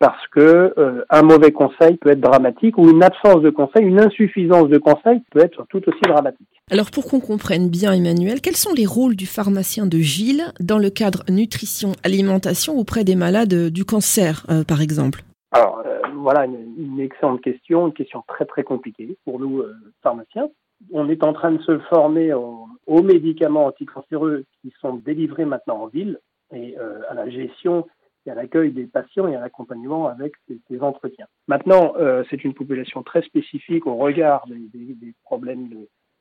parce 0.04 0.26
que 0.32 0.74
euh, 0.76 1.02
un 1.08 1.22
mauvais 1.22 1.50
conseil 1.50 1.96
peut 1.96 2.10
être 2.10 2.20
dramatique 2.20 2.76
ou 2.76 2.90
une 2.90 3.02
absence 3.02 3.40
de 3.40 3.48
conseil, 3.48 3.86
une 3.86 3.98
insuffisance 3.98 4.68
de 4.68 4.76
conseil 4.76 5.22
peut 5.30 5.40
être 5.40 5.64
tout 5.70 5.82
aussi 5.88 6.00
dramatique. 6.02 6.46
Alors 6.70 6.90
pour 6.90 7.08
qu'on 7.08 7.20
comprenne 7.20 7.70
bien 7.70 7.90
Emmanuel, 7.90 8.42
quels 8.42 8.54
sont 8.54 8.74
les 8.76 8.84
rôles 8.84 9.16
du 9.16 9.24
pharmacien 9.24 9.86
de 9.86 9.96
Gilles 9.96 10.44
dans 10.60 10.76
le 10.76 10.90
cadre 10.90 11.24
nutrition 11.30 11.92
alimentation 12.04 12.74
auprès 12.74 13.02
des 13.02 13.16
malades 13.16 13.70
du 13.70 13.86
cancer 13.86 14.44
euh, 14.50 14.62
par 14.62 14.82
exemple? 14.82 15.22
Alors 15.52 15.82
euh, 15.86 16.00
voilà 16.16 16.44
une, 16.44 17.00
excellente 17.00 17.40
question, 17.40 17.86
une 17.86 17.94
question 17.94 18.22
très 18.28 18.44
très 18.44 18.62
compliquée 18.62 19.16
pour 19.24 19.40
nous 19.40 19.62
pharmaciens. 20.02 20.50
On 20.92 21.08
est 21.08 21.24
en 21.24 21.32
train 21.32 21.52
de 21.52 21.62
se 21.62 21.78
former 21.88 22.34
aux 22.34 23.02
médicaments 23.02 23.64
anticancéreux 23.64 24.44
qui 24.60 24.70
sont 24.82 24.96
délivrés 24.96 25.46
maintenant 25.46 25.84
en 25.84 25.86
ville 25.86 26.18
et 26.52 26.76
à 27.08 27.14
la 27.14 27.30
gestion 27.30 27.86
et 28.26 28.30
à 28.30 28.34
l'accueil 28.34 28.72
des 28.72 28.86
patients 28.86 29.28
et 29.28 29.36
à 29.36 29.40
l'accompagnement 29.40 30.08
avec 30.08 30.34
ces, 30.48 30.80
entretiens. 30.80 31.26
Maintenant, 31.48 31.94
euh, 31.96 32.24
c'est 32.30 32.44
une 32.44 32.54
population 32.54 33.02
très 33.02 33.22
spécifique 33.22 33.86
au 33.86 33.96
regard 33.96 34.46
des, 34.46 35.14
problèmes 35.24 35.68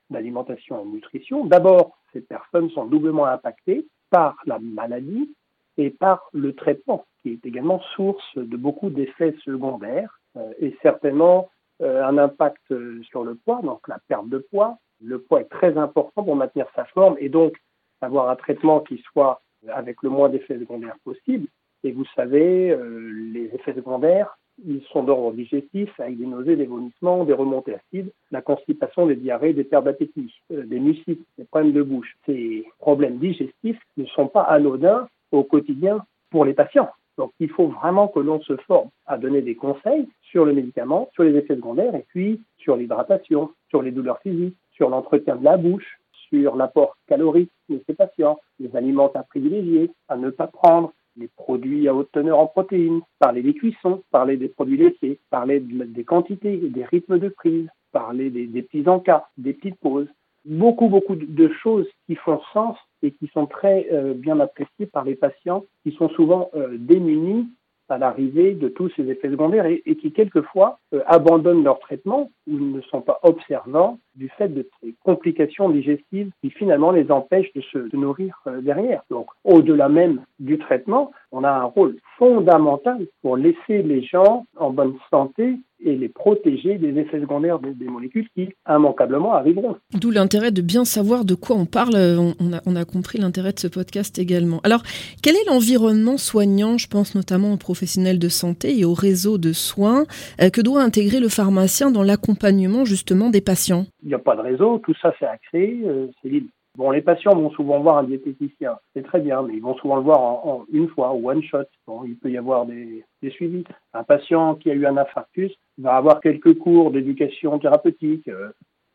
d'alimentation 0.10 0.82
et 0.82 0.86
de 0.86 0.90
nutrition. 0.90 1.46
D'abord, 1.46 1.98
ces 2.12 2.22
personnes 2.22 2.70
sont 2.72 2.86
doublement 2.86 3.26
impactées 3.26 3.88
par 4.10 4.38
la 4.46 4.60
maladie 4.60 5.34
et 5.78 5.90
par 5.90 6.30
le 6.34 6.54
traitement, 6.54 7.06
qui 7.22 7.34
est 7.34 7.46
également 7.46 7.82
source 7.96 8.36
de 8.36 8.58
beaucoup 8.58 8.90
d'effets 8.90 9.36
secondaires 9.44 10.20
euh, 10.38 10.52
et 10.60 10.78
certainement 10.82 11.50
euh, 11.82 12.04
un 12.04 12.18
impact 12.18 12.74
sur 13.10 13.24
le 13.24 13.36
poids, 13.36 13.62
donc 13.64 13.88
la 13.88 14.00
perte 14.08 14.30
de 14.30 14.38
poids. 14.38 14.78
Le 15.02 15.20
poids 15.20 15.42
est 15.42 15.50
très 15.50 15.78
important 15.78 16.24
pour 16.24 16.36
maintenir 16.36 16.68
sa 16.76 16.86
forme 16.86 17.16
et 17.20 17.30
donc 17.30 17.56
avoir 18.02 18.30
un 18.30 18.36
traitement 18.36 18.82
qui 18.82 19.02
soit 19.12 19.42
avec 19.70 20.04
le 20.04 20.10
moins 20.10 20.30
d'effets 20.30 20.60
secondaires 20.60 20.98
possible. 21.04 21.48
Et 21.84 21.92
vous 21.92 22.06
savez, 22.16 22.72
euh, 22.72 23.12
les 23.34 23.46
effets 23.54 23.74
secondaires 23.74 24.38
Ils 24.66 24.84
sont 24.92 25.04
d'ordre 25.04 25.34
digestif 25.34 25.90
avec 26.00 26.18
des 26.18 26.26
nausées, 26.26 26.56
des 26.56 26.66
vomissements, 26.66 27.26
des 27.26 27.34
remontées 27.34 27.76
acides, 27.76 28.12
la 28.32 28.42
constipation, 28.42 29.06
des 29.08 29.16
diarrhées, 29.16 29.54
des 29.54 29.64
pertes 29.64 29.86
d'appétit, 29.86 30.34
euh, 30.52 30.66
des 30.66 30.80
mucites, 30.80 31.26
des 31.38 31.46
problèmes 31.46 31.74
de 31.74 31.84
bouche. 31.84 32.16
Ces 32.26 32.66
problèmes 32.80 33.18
digestifs 33.18 33.80
ne 33.98 34.06
sont 34.06 34.28
pas 34.28 34.44
anodins 34.44 35.08
au 35.32 35.44
quotidien 35.44 36.06
pour 36.30 36.46
les 36.46 36.54
patients. 36.54 36.90
Donc 37.18 37.32
il 37.40 37.50
faut 37.50 37.68
vraiment 37.68 38.08
que 38.08 38.20
l'on 38.20 38.42
se 38.42 38.56
forme 38.58 38.90
à 39.06 39.18
donner 39.18 39.42
des 39.42 39.56
conseils 39.56 40.08
sur 40.22 40.46
le 40.46 40.54
médicament, 40.54 41.10
sur 41.14 41.24
les 41.24 41.36
effets 41.36 41.56
secondaires 41.56 41.94
et 41.96 42.06
puis 42.08 42.42
sur 42.58 42.76
l'hydratation, 42.76 43.52
sur 43.70 43.82
les 43.82 43.92
douleurs 43.92 44.20
physiques, 44.20 44.56
sur 44.72 44.90
l'entretien 44.90 45.36
de 45.36 45.44
la 45.44 45.58
bouche, 45.58 46.00
sur 46.30 46.56
l'apport 46.56 46.98
calorique 47.08 47.52
de 47.70 47.80
ces 47.86 47.94
patients, 47.94 48.40
les 48.60 48.76
aliments 48.76 49.12
à 49.14 49.22
privilégier, 49.24 49.92
à 50.10 50.18
ne 50.18 50.32
pas 50.32 50.48
prendre, 50.48 50.92
les 51.18 51.28
produits 51.28 51.88
à 51.88 51.94
haute 51.94 52.12
teneur 52.12 52.40
en 52.40 52.48
protéines, 52.48 53.02
parler 53.20 53.42
des 53.42 53.54
cuissons, 53.54 54.04
parler 54.12 54.38
des 54.38 54.48
produits 54.48 54.78
laitiers, 54.78 55.20
parler 55.30 55.60
des 55.60 56.04
quantités, 56.04 56.58
des 56.58 56.86
rythmes 56.86 57.20
de 57.20 57.30
prise, 57.30 57.68
parler 57.92 58.30
des, 58.30 58.48
des 58.48 58.62
petits 58.62 58.88
encas, 58.88 59.28
des 59.38 59.54
petites 59.54 59.80
pauses. 59.80 60.08
Beaucoup, 60.46 60.90
beaucoup 60.90 61.16
de 61.16 61.50
choses 61.62 61.88
qui 62.06 62.16
font 62.16 62.42
sens 62.52 62.78
et 63.02 63.12
qui 63.12 63.28
sont 63.28 63.46
très 63.46 63.88
euh, 63.92 64.14
bien 64.14 64.40
appréciées 64.40 64.88
par 64.88 65.06
les 65.06 65.16
patients 65.16 65.64
qui 65.84 65.92
sont 65.94 66.10
souvent 66.10 66.50
euh, 66.56 66.78
démunis 66.78 67.48
à 67.94 67.98
l'arrivée 67.98 68.56
de 68.56 68.68
tous 68.68 68.90
ces 68.96 69.08
effets 69.10 69.30
secondaires 69.30 69.66
et, 69.66 69.96
qui 69.96 70.12
quelquefois 70.12 70.80
euh, 70.94 71.02
abandonnent 71.06 71.64
leur 71.64 71.80
traitement 71.80 72.32
ou 72.48 72.58
ne 72.58 72.82
sont 72.82 73.02
pas 73.02 73.20
observants 73.24 74.00
du 74.16 74.30
fait 74.30 74.50
de 74.50 74.68
ces 74.82 74.96
complications 75.04 75.70
digestives 75.70 76.32
qui 76.42 76.50
finalement 76.50 76.92
les 76.92 77.12
empêchent 77.12 77.54
de 77.54 77.62
se 77.62 77.96
nourrir 77.96 78.40
euh, 78.48 78.62
derrière. 78.62 79.04
Donc 79.10 79.28
au-delà 79.44 79.90
même 79.90 80.22
du 80.40 80.58
traitement, 80.58 81.12
on 81.32 81.44
a 81.44 81.52
un 81.52 81.64
rôle 81.64 81.98
fondamental 82.18 83.06
pour 83.22 83.38
laisser 83.38 83.84
les 83.84 84.02
gens 84.04 84.46
en 84.58 84.72
bonne 84.72 84.96
santé 85.10 85.58
et 85.84 85.96
les 85.96 86.10
protéger 86.10 86.78
des 86.78 87.00
effets 87.00 87.20
secondaires 87.20 87.60
des, 87.60 87.86
molécules 87.86 88.28
qui 88.36 88.50
immanquablement 88.68 89.34
arriveront. 89.34 89.76
D'où 89.94 90.12
l'intérêt 90.12 90.52
de 90.52 90.62
bien 90.62 90.86
savoir 90.86 91.26
de 91.26 91.36
quoi 91.36 91.56
on 91.56 91.66
parle. 91.66 91.96
On 91.96 92.54
a, 92.54 92.62
on 92.66 92.76
a 92.76 92.86
compris 92.86 93.20
l'intérêt 93.20 93.54
de 93.54 93.60
ce 93.60 93.68
podcast 93.68 94.18
également. 94.18 94.60
Alors, 94.64 94.84
quel 95.22 95.36
est 95.36 95.46
l'environnement 95.48 96.18
soignant, 96.18 96.78
je 96.78 96.88
pense 96.88 97.16
notamment 97.16 97.54
aux 97.54 97.58
professionnels 97.58 98.20
de 98.20 98.30
santé 98.30 98.80
et 98.80 98.86
aux 98.86 98.94
réseaux 98.94 99.38
de 99.38 99.54
soins, 99.54 100.06
euh, 100.42 100.50
que 100.50 100.62
doit 100.62 100.82
intégrer 100.82 101.20
le 101.20 101.30
pharmacien 101.30 101.92
dans 101.92 102.04
l'accompagnement 102.04 102.86
justement 102.86 103.30
des 103.30 103.42
patients? 103.42 103.86
Il 104.04 104.10
n'y 104.10 104.14
a 104.14 104.20
pas 104.20 104.36
de 104.36 104.42
réseau, 104.42 104.80
tout 104.80 104.94
ça 105.02 105.14
c'est 105.20 105.26
accès, 105.26 105.78
euh, 105.86 106.08
c'est 106.22 106.30
libre. 106.30 106.50
Bon, 106.76 106.90
les 106.90 107.04
patients 107.04 107.36
vont 107.36 107.52
souvent 107.52 107.80
voir 107.82 108.00
un 108.00 108.04
diététicien, 108.04 108.80
c'est 108.94 109.04
très 109.04 109.20
bien, 109.20 109.44
mais 109.44 109.54
ils 109.54 109.62
vont 109.62 109.76
souvent 109.76 109.98
le 109.98 110.02
voir 110.02 110.20
en, 110.20 110.66
une 110.72 110.88
fois, 110.90 111.12
one 111.14 111.44
shot. 111.44 111.66
Bon, 111.86 112.04
il 112.04 112.18
peut 112.18 112.32
y 112.32 112.38
avoir 112.38 112.66
des, 112.66 113.06
des, 113.22 113.30
suivis. 113.30 113.64
Un 113.94 114.04
patient 114.04 114.56
qui 114.56 114.72
a 114.72 114.74
eu 114.74 114.88
un 114.88 114.98
infarctus 114.98 115.52
va 115.78 115.96
avoir 115.96 116.20
quelques 116.20 116.58
cours 116.58 116.90
d'éducation 116.90 117.60
thérapeutique. 117.60 118.28
Euh, 118.28 118.50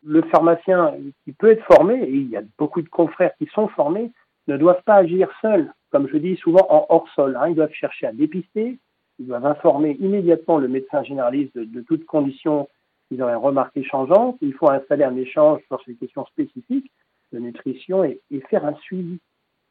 le 0.05 0.23
pharmacien 0.23 0.95
qui 1.25 1.33
peut 1.33 1.53
être 1.53 1.65
formé, 1.73 2.03
et 2.03 2.11
il 2.11 2.29
y 2.29 2.37
a 2.37 2.43
beaucoup 2.59 2.83
de 2.83 2.89
confrères 2.89 3.35
qui 3.39 3.47
sont 3.55 3.69
formés, 3.69 4.11
ne 4.49 4.57
doivent 4.57 4.83
pas 4.85 4.97
agir 4.97 5.31
seuls, 5.41 5.73
comme 5.93 6.09
je 6.09 6.17
dis 6.17 6.37
souvent 6.37 6.67
en 6.71 6.85
hors 6.89 7.09
sol. 7.15 7.39
Hein. 7.41 7.51
Ils 7.51 7.55
doivent 7.55 7.73
chercher 7.73 8.07
à 8.07 8.13
dépister, 8.13 8.77
ils 9.21 9.27
doivent 9.27 9.47
informer 9.47 9.97
immédiatement 10.01 10.59
le 10.59 10.67
médecin 10.67 11.05
généraliste 11.05 11.57
de, 11.57 11.65
de 11.65 11.81
toutes 11.83 12.07
conditions 12.07 12.69
qu'ils 13.07 13.23
auraient 13.23 13.37
remarquées 13.37 13.85
changeantes. 13.85 14.37
Il 14.41 14.55
faut 14.55 14.69
installer 14.69 15.05
un 15.05 15.17
échange 15.17 15.61
sur 15.69 15.81
ces 15.85 15.95
questions 15.95 16.27
spécifiques 16.27 16.91
de 17.33 17.39
nutrition 17.39 18.05
et, 18.05 18.21
faire 18.49 18.65
un 18.65 18.75
suivi 18.77 19.19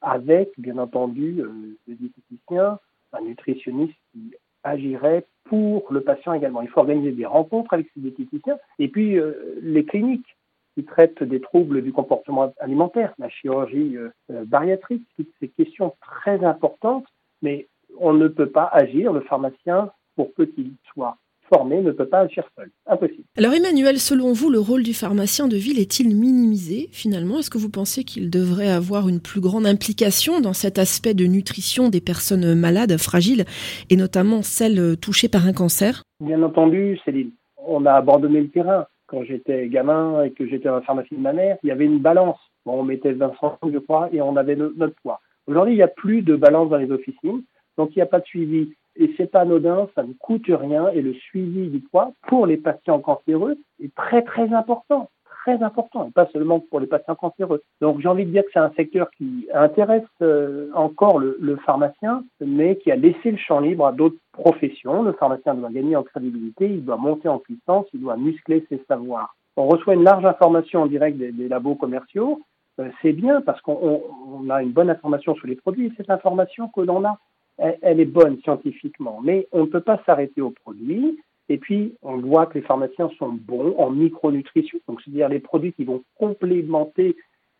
avec, 0.01 0.51
bien 0.57 0.77
entendu, 0.77 1.41
euh, 1.41 1.49
le 1.87 1.95
diététicien, 1.95 2.79
un 3.13 3.21
nutritionniste 3.21 3.97
qui 4.11 4.33
agirait 4.63 5.25
pour 5.45 5.91
le 5.91 6.01
patient 6.01 6.33
également. 6.33 6.61
Il 6.61 6.69
faut 6.69 6.81
organiser 6.81 7.11
des 7.11 7.25
rencontres 7.25 7.73
avec 7.73 7.87
ces 7.93 8.01
diététiciens 8.01 8.57
et 8.79 8.89
puis 8.89 9.17
euh, 9.17 9.59
les 9.61 9.85
cliniques 9.85 10.37
qui 10.75 10.83
traitent 10.83 11.23
des 11.23 11.41
troubles 11.41 11.81
du 11.81 11.91
comportement 11.91 12.53
alimentaire, 12.59 13.13
la 13.17 13.29
chirurgie 13.29 13.97
euh, 13.97 14.11
bariatrique, 14.45 15.03
toutes 15.15 15.31
ces 15.39 15.47
questions 15.47 15.95
très 16.01 16.43
importantes, 16.43 17.07
mais 17.41 17.67
on 17.99 18.13
ne 18.13 18.27
peut 18.27 18.49
pas 18.49 18.69
agir, 18.71 19.11
le 19.13 19.21
pharmacien, 19.21 19.91
pour 20.15 20.33
peu 20.33 20.45
qu'il 20.45 20.73
soit 20.93 21.17
formé 21.49 21.81
ne 21.81 21.91
peut 21.91 22.07
pas 22.07 22.21
agir 22.21 22.43
seul. 22.55 22.69
Impossible. 22.85 23.23
Alors 23.37 23.53
Emmanuel, 23.53 23.99
selon 23.99 24.33
vous, 24.33 24.49
le 24.49 24.59
rôle 24.59 24.83
du 24.83 24.93
pharmacien 24.93 25.47
de 25.47 25.55
ville 25.55 25.79
est-il 25.79 26.15
minimisé 26.15 26.89
finalement? 26.91 27.39
Est-ce 27.39 27.49
que 27.49 27.57
vous 27.57 27.69
pensez 27.69 28.03
qu'il 28.03 28.29
devrait 28.29 28.69
avoir 28.69 29.09
une 29.09 29.19
plus 29.19 29.41
grande 29.41 29.65
implication 29.65 30.39
dans 30.41 30.53
cet 30.53 30.79
aspect 30.79 31.13
de 31.13 31.25
nutrition 31.25 31.89
des 31.89 32.01
personnes 32.01 32.55
malades, 32.55 32.97
fragiles, 32.97 33.45
et 33.89 33.95
notamment 33.95 34.41
celles 34.41 34.97
touchées 34.97 35.29
par 35.29 35.45
un 35.45 35.53
cancer? 35.53 36.03
Bien 36.19 36.41
entendu, 36.43 36.99
Céline. 37.05 37.31
On 37.57 37.85
a 37.85 37.93
abandonné 37.93 38.41
le 38.41 38.49
terrain. 38.49 38.85
Quand 39.07 39.23
j'étais 39.23 39.67
gamin 39.67 40.23
et 40.23 40.31
que 40.31 40.47
j'étais 40.47 40.67
dans 40.67 40.75
la 40.75 40.81
pharmacie 40.81 41.15
de 41.15 41.21
ma 41.21 41.31
mère, 41.31 41.57
il 41.63 41.69
y 41.69 41.71
avait 41.71 41.85
une 41.85 41.99
balance. 41.99 42.39
Bon, 42.65 42.79
on 42.79 42.83
mettait 42.83 43.13
20 43.13 43.33
centimes, 43.39 43.71
je 43.73 43.79
crois, 43.79 44.09
et 44.11 44.21
on 44.21 44.35
avait 44.35 44.57
notre 44.57 44.95
poids. 45.01 45.21
Aujourd'hui, 45.47 45.75
il 45.75 45.77
n'y 45.77 45.83
a 45.83 45.87
plus 45.87 46.21
de 46.21 46.35
balance 46.35 46.69
dans 46.69 46.77
les 46.77 46.91
officines, 46.91 47.43
donc 47.77 47.91
il 47.95 47.99
n'y 47.99 48.03
a 48.03 48.07
pas 48.07 48.19
de 48.19 48.25
suivi 48.25 48.73
et 48.99 49.13
c'est 49.17 49.31
pas 49.31 49.41
anodin, 49.41 49.87
ça 49.95 50.03
ne 50.03 50.13
coûte 50.13 50.47
rien 50.47 50.89
et 50.89 51.01
le 51.01 51.13
suivi 51.13 51.69
du 51.69 51.79
poids 51.79 52.11
pour 52.27 52.45
les 52.45 52.57
patients 52.57 52.99
cancéreux 52.99 53.57
est 53.83 53.93
très 53.95 54.23
très 54.23 54.53
important, 54.53 55.09
très 55.43 55.61
important, 55.63 56.07
et 56.07 56.11
pas 56.11 56.27
seulement 56.33 56.59
pour 56.59 56.79
les 56.79 56.87
patients 56.87 57.15
cancéreux. 57.15 57.61
Donc 57.79 58.01
j'ai 58.01 58.07
envie 58.07 58.25
de 58.25 58.31
dire 58.31 58.43
que 58.43 58.49
c'est 58.53 58.59
un 58.59 58.71
secteur 58.75 59.09
qui 59.17 59.47
intéresse 59.53 60.03
euh, 60.21 60.69
encore 60.73 61.19
le, 61.19 61.57
pharmacien, 61.65 62.23
mais 62.41 62.77
qui 62.77 62.91
a 62.91 62.95
laissé 62.95 63.31
le 63.31 63.37
champ 63.37 63.59
libre 63.59 63.85
à 63.85 63.91
d'autres 63.91 64.17
professions. 64.33 65.03
Le 65.03 65.13
pharmacien 65.13 65.53
doit 65.53 65.69
gagner 65.69 65.95
en 65.95 66.03
crédibilité, 66.03 66.65
il 66.67 66.83
doit 66.83 66.97
monter 66.97 67.27
en 67.27 67.39
puissance, 67.39 67.85
il 67.93 68.01
doit 68.01 68.17
muscler 68.17 68.65
ses 68.69 68.81
savoirs. 68.87 69.35
On 69.55 69.67
reçoit 69.67 69.95
une 69.95 70.03
large 70.03 70.25
information 70.25 70.83
en 70.83 70.87
direct 70.87 71.17
des, 71.17 71.47
labos 71.47 71.75
commerciaux. 71.75 72.41
Euh, 72.79 72.89
c'est 73.01 73.13
bien 73.13 73.41
parce 73.41 73.59
qu'on 73.61 74.03
on 74.27 74.49
a 74.49 74.61
une 74.61 74.71
bonne 74.71 74.89
information 74.89 75.33
sur 75.35 75.47
les 75.47 75.55
produits 75.55 75.87
et 75.87 75.93
cette 75.97 76.09
information 76.09 76.67
que 76.67 76.81
l'on 76.81 77.05
a 77.05 77.17
elle, 77.57 77.99
est 77.99 78.05
bonne 78.05 78.39
scientifiquement, 78.43 79.19
mais 79.23 79.47
on 79.51 79.61
ne 79.61 79.65
peut 79.65 79.81
pas 79.81 80.01
s'arrêter 80.05 80.41
aux 80.41 80.51
produits. 80.51 81.19
Et 81.49 81.57
puis, 81.57 81.95
on 82.01 82.17
voit 82.17 82.45
que 82.45 82.55
les 82.55 82.61
pharmaciens 82.61 83.09
sont 83.17 83.31
bons 83.31 83.73
en 83.77 83.89
micronutrition, 83.89 84.79
donc 84.87 85.01
c'est-à-dire 85.01 85.29
les 85.29 85.39
produits 85.39 85.73
qui 85.73 85.85
vont 85.85 86.03
complémenter 86.19 87.15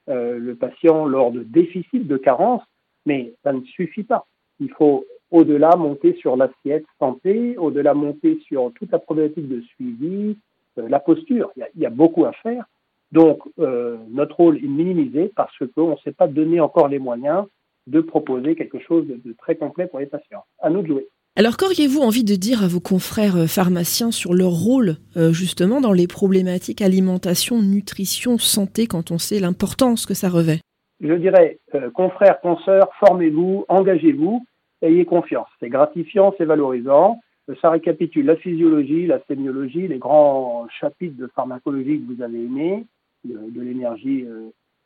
euh, 0.10 0.38
le 0.38 0.56
patient 0.56 1.06
lors 1.06 1.32
de 1.32 1.44
déficits, 1.44 2.00
de 2.00 2.18
carences, 2.18 2.63
mais 3.06 3.34
ça 3.44 3.54
ne 3.54 3.62
suffit 3.62 4.04
pas. 4.04 4.25
Il 4.60 4.70
faut 4.72 5.06
au-delà 5.32 5.75
monter 5.77 6.16
sur 6.16 6.36
l'assiette 6.36 6.86
santé, 7.00 7.58
au-delà 7.58 7.94
monter 7.94 8.39
sur 8.46 8.72
toute 8.75 8.92
la 8.92 9.00
problématique 9.00 9.48
de 9.48 9.62
suivi, 9.62 10.38
euh, 10.77 10.88
la 10.89 11.00
posture. 11.00 11.51
Il 11.56 11.62
y, 11.62 11.63
a, 11.63 11.68
il 11.75 11.82
y, 11.82 11.86
a, 11.86 11.89
beaucoup 11.89 12.25
à 12.25 12.34
faire. 12.34 12.66
Donc, 13.12 13.39
euh, 13.60 13.98
notre 14.10 14.36
rôle 14.36 14.58
est 14.58 14.68
minimisé 14.68 15.32
parce 15.36 15.58
qu'on 15.74 15.92
ne 15.92 15.98
s'est 15.98 16.12
pas 16.12 16.27
donné 16.27 16.60
encore 16.60 16.88
les 16.89 17.00
moyens 17.00 17.46
de 17.88 18.01
proposer 18.01 18.56
quelque 18.56 18.79
chose 18.79 19.06
de, 19.08 19.34
très 19.34 19.56
complet 19.56 19.88
pour 19.88 20.00
les 20.00 20.06
patients. 20.06 20.44
À 20.60 20.70
nous 20.70 20.82
de 20.82 20.88
jouer. 20.88 21.08
Alors 21.36 21.56
qu'auriez-vous 21.56 22.01
envie 22.01 22.24
de 22.24 22.36
dire 22.36 22.63
à 22.63 22.67
vos 22.67 22.79
confrères 22.79 23.38
euh, 23.38 23.48
pharmaciens 23.48 24.12
sur 24.12 24.34
leur 24.34 24.51
rôle 24.51 24.96
euh, 25.15 25.32
justement 25.32 25.82
dans 25.82 25.94
les 25.94 26.08
problématiques 26.08 26.82
alimentation, 26.82 27.62
nutrition, 27.62 28.38
santé 28.38 28.88
quand 28.88 29.12
on 29.12 29.17
sait 29.17 29.39
l'importance 29.39 30.06
que 30.06 30.13
ça 30.13 30.29
revêt? 30.29 30.60
Je 31.00 31.13
dirais, 31.13 31.60
euh, 31.75 31.91
confrères, 31.91 32.41
consoeurs, 32.41 32.89
formez-vous, 33.00 33.65
engagez-vous, 33.70 34.44
ayez 34.82 35.06
confiance. 35.06 35.48
C'est 35.60 35.70
gratifiant, 35.70 36.34
c'est 36.38 36.46
valorisant. 36.46 37.20
Ça 37.62 37.70
récapitule 37.70 38.25
la 38.25 38.36
physiologie, 38.36 39.06
la 39.06 39.22
sémiologie, 39.27 39.88
les 39.88 40.00
grands 40.00 40.67
chapitres 40.82 41.17
de 41.17 41.27
pharmacologie 41.27 42.01
que 42.01 42.13
vous 42.13 42.22
avez 42.22 42.44
aimés, 42.44 42.86
de, 43.24 43.62
l'énergie 43.62 44.25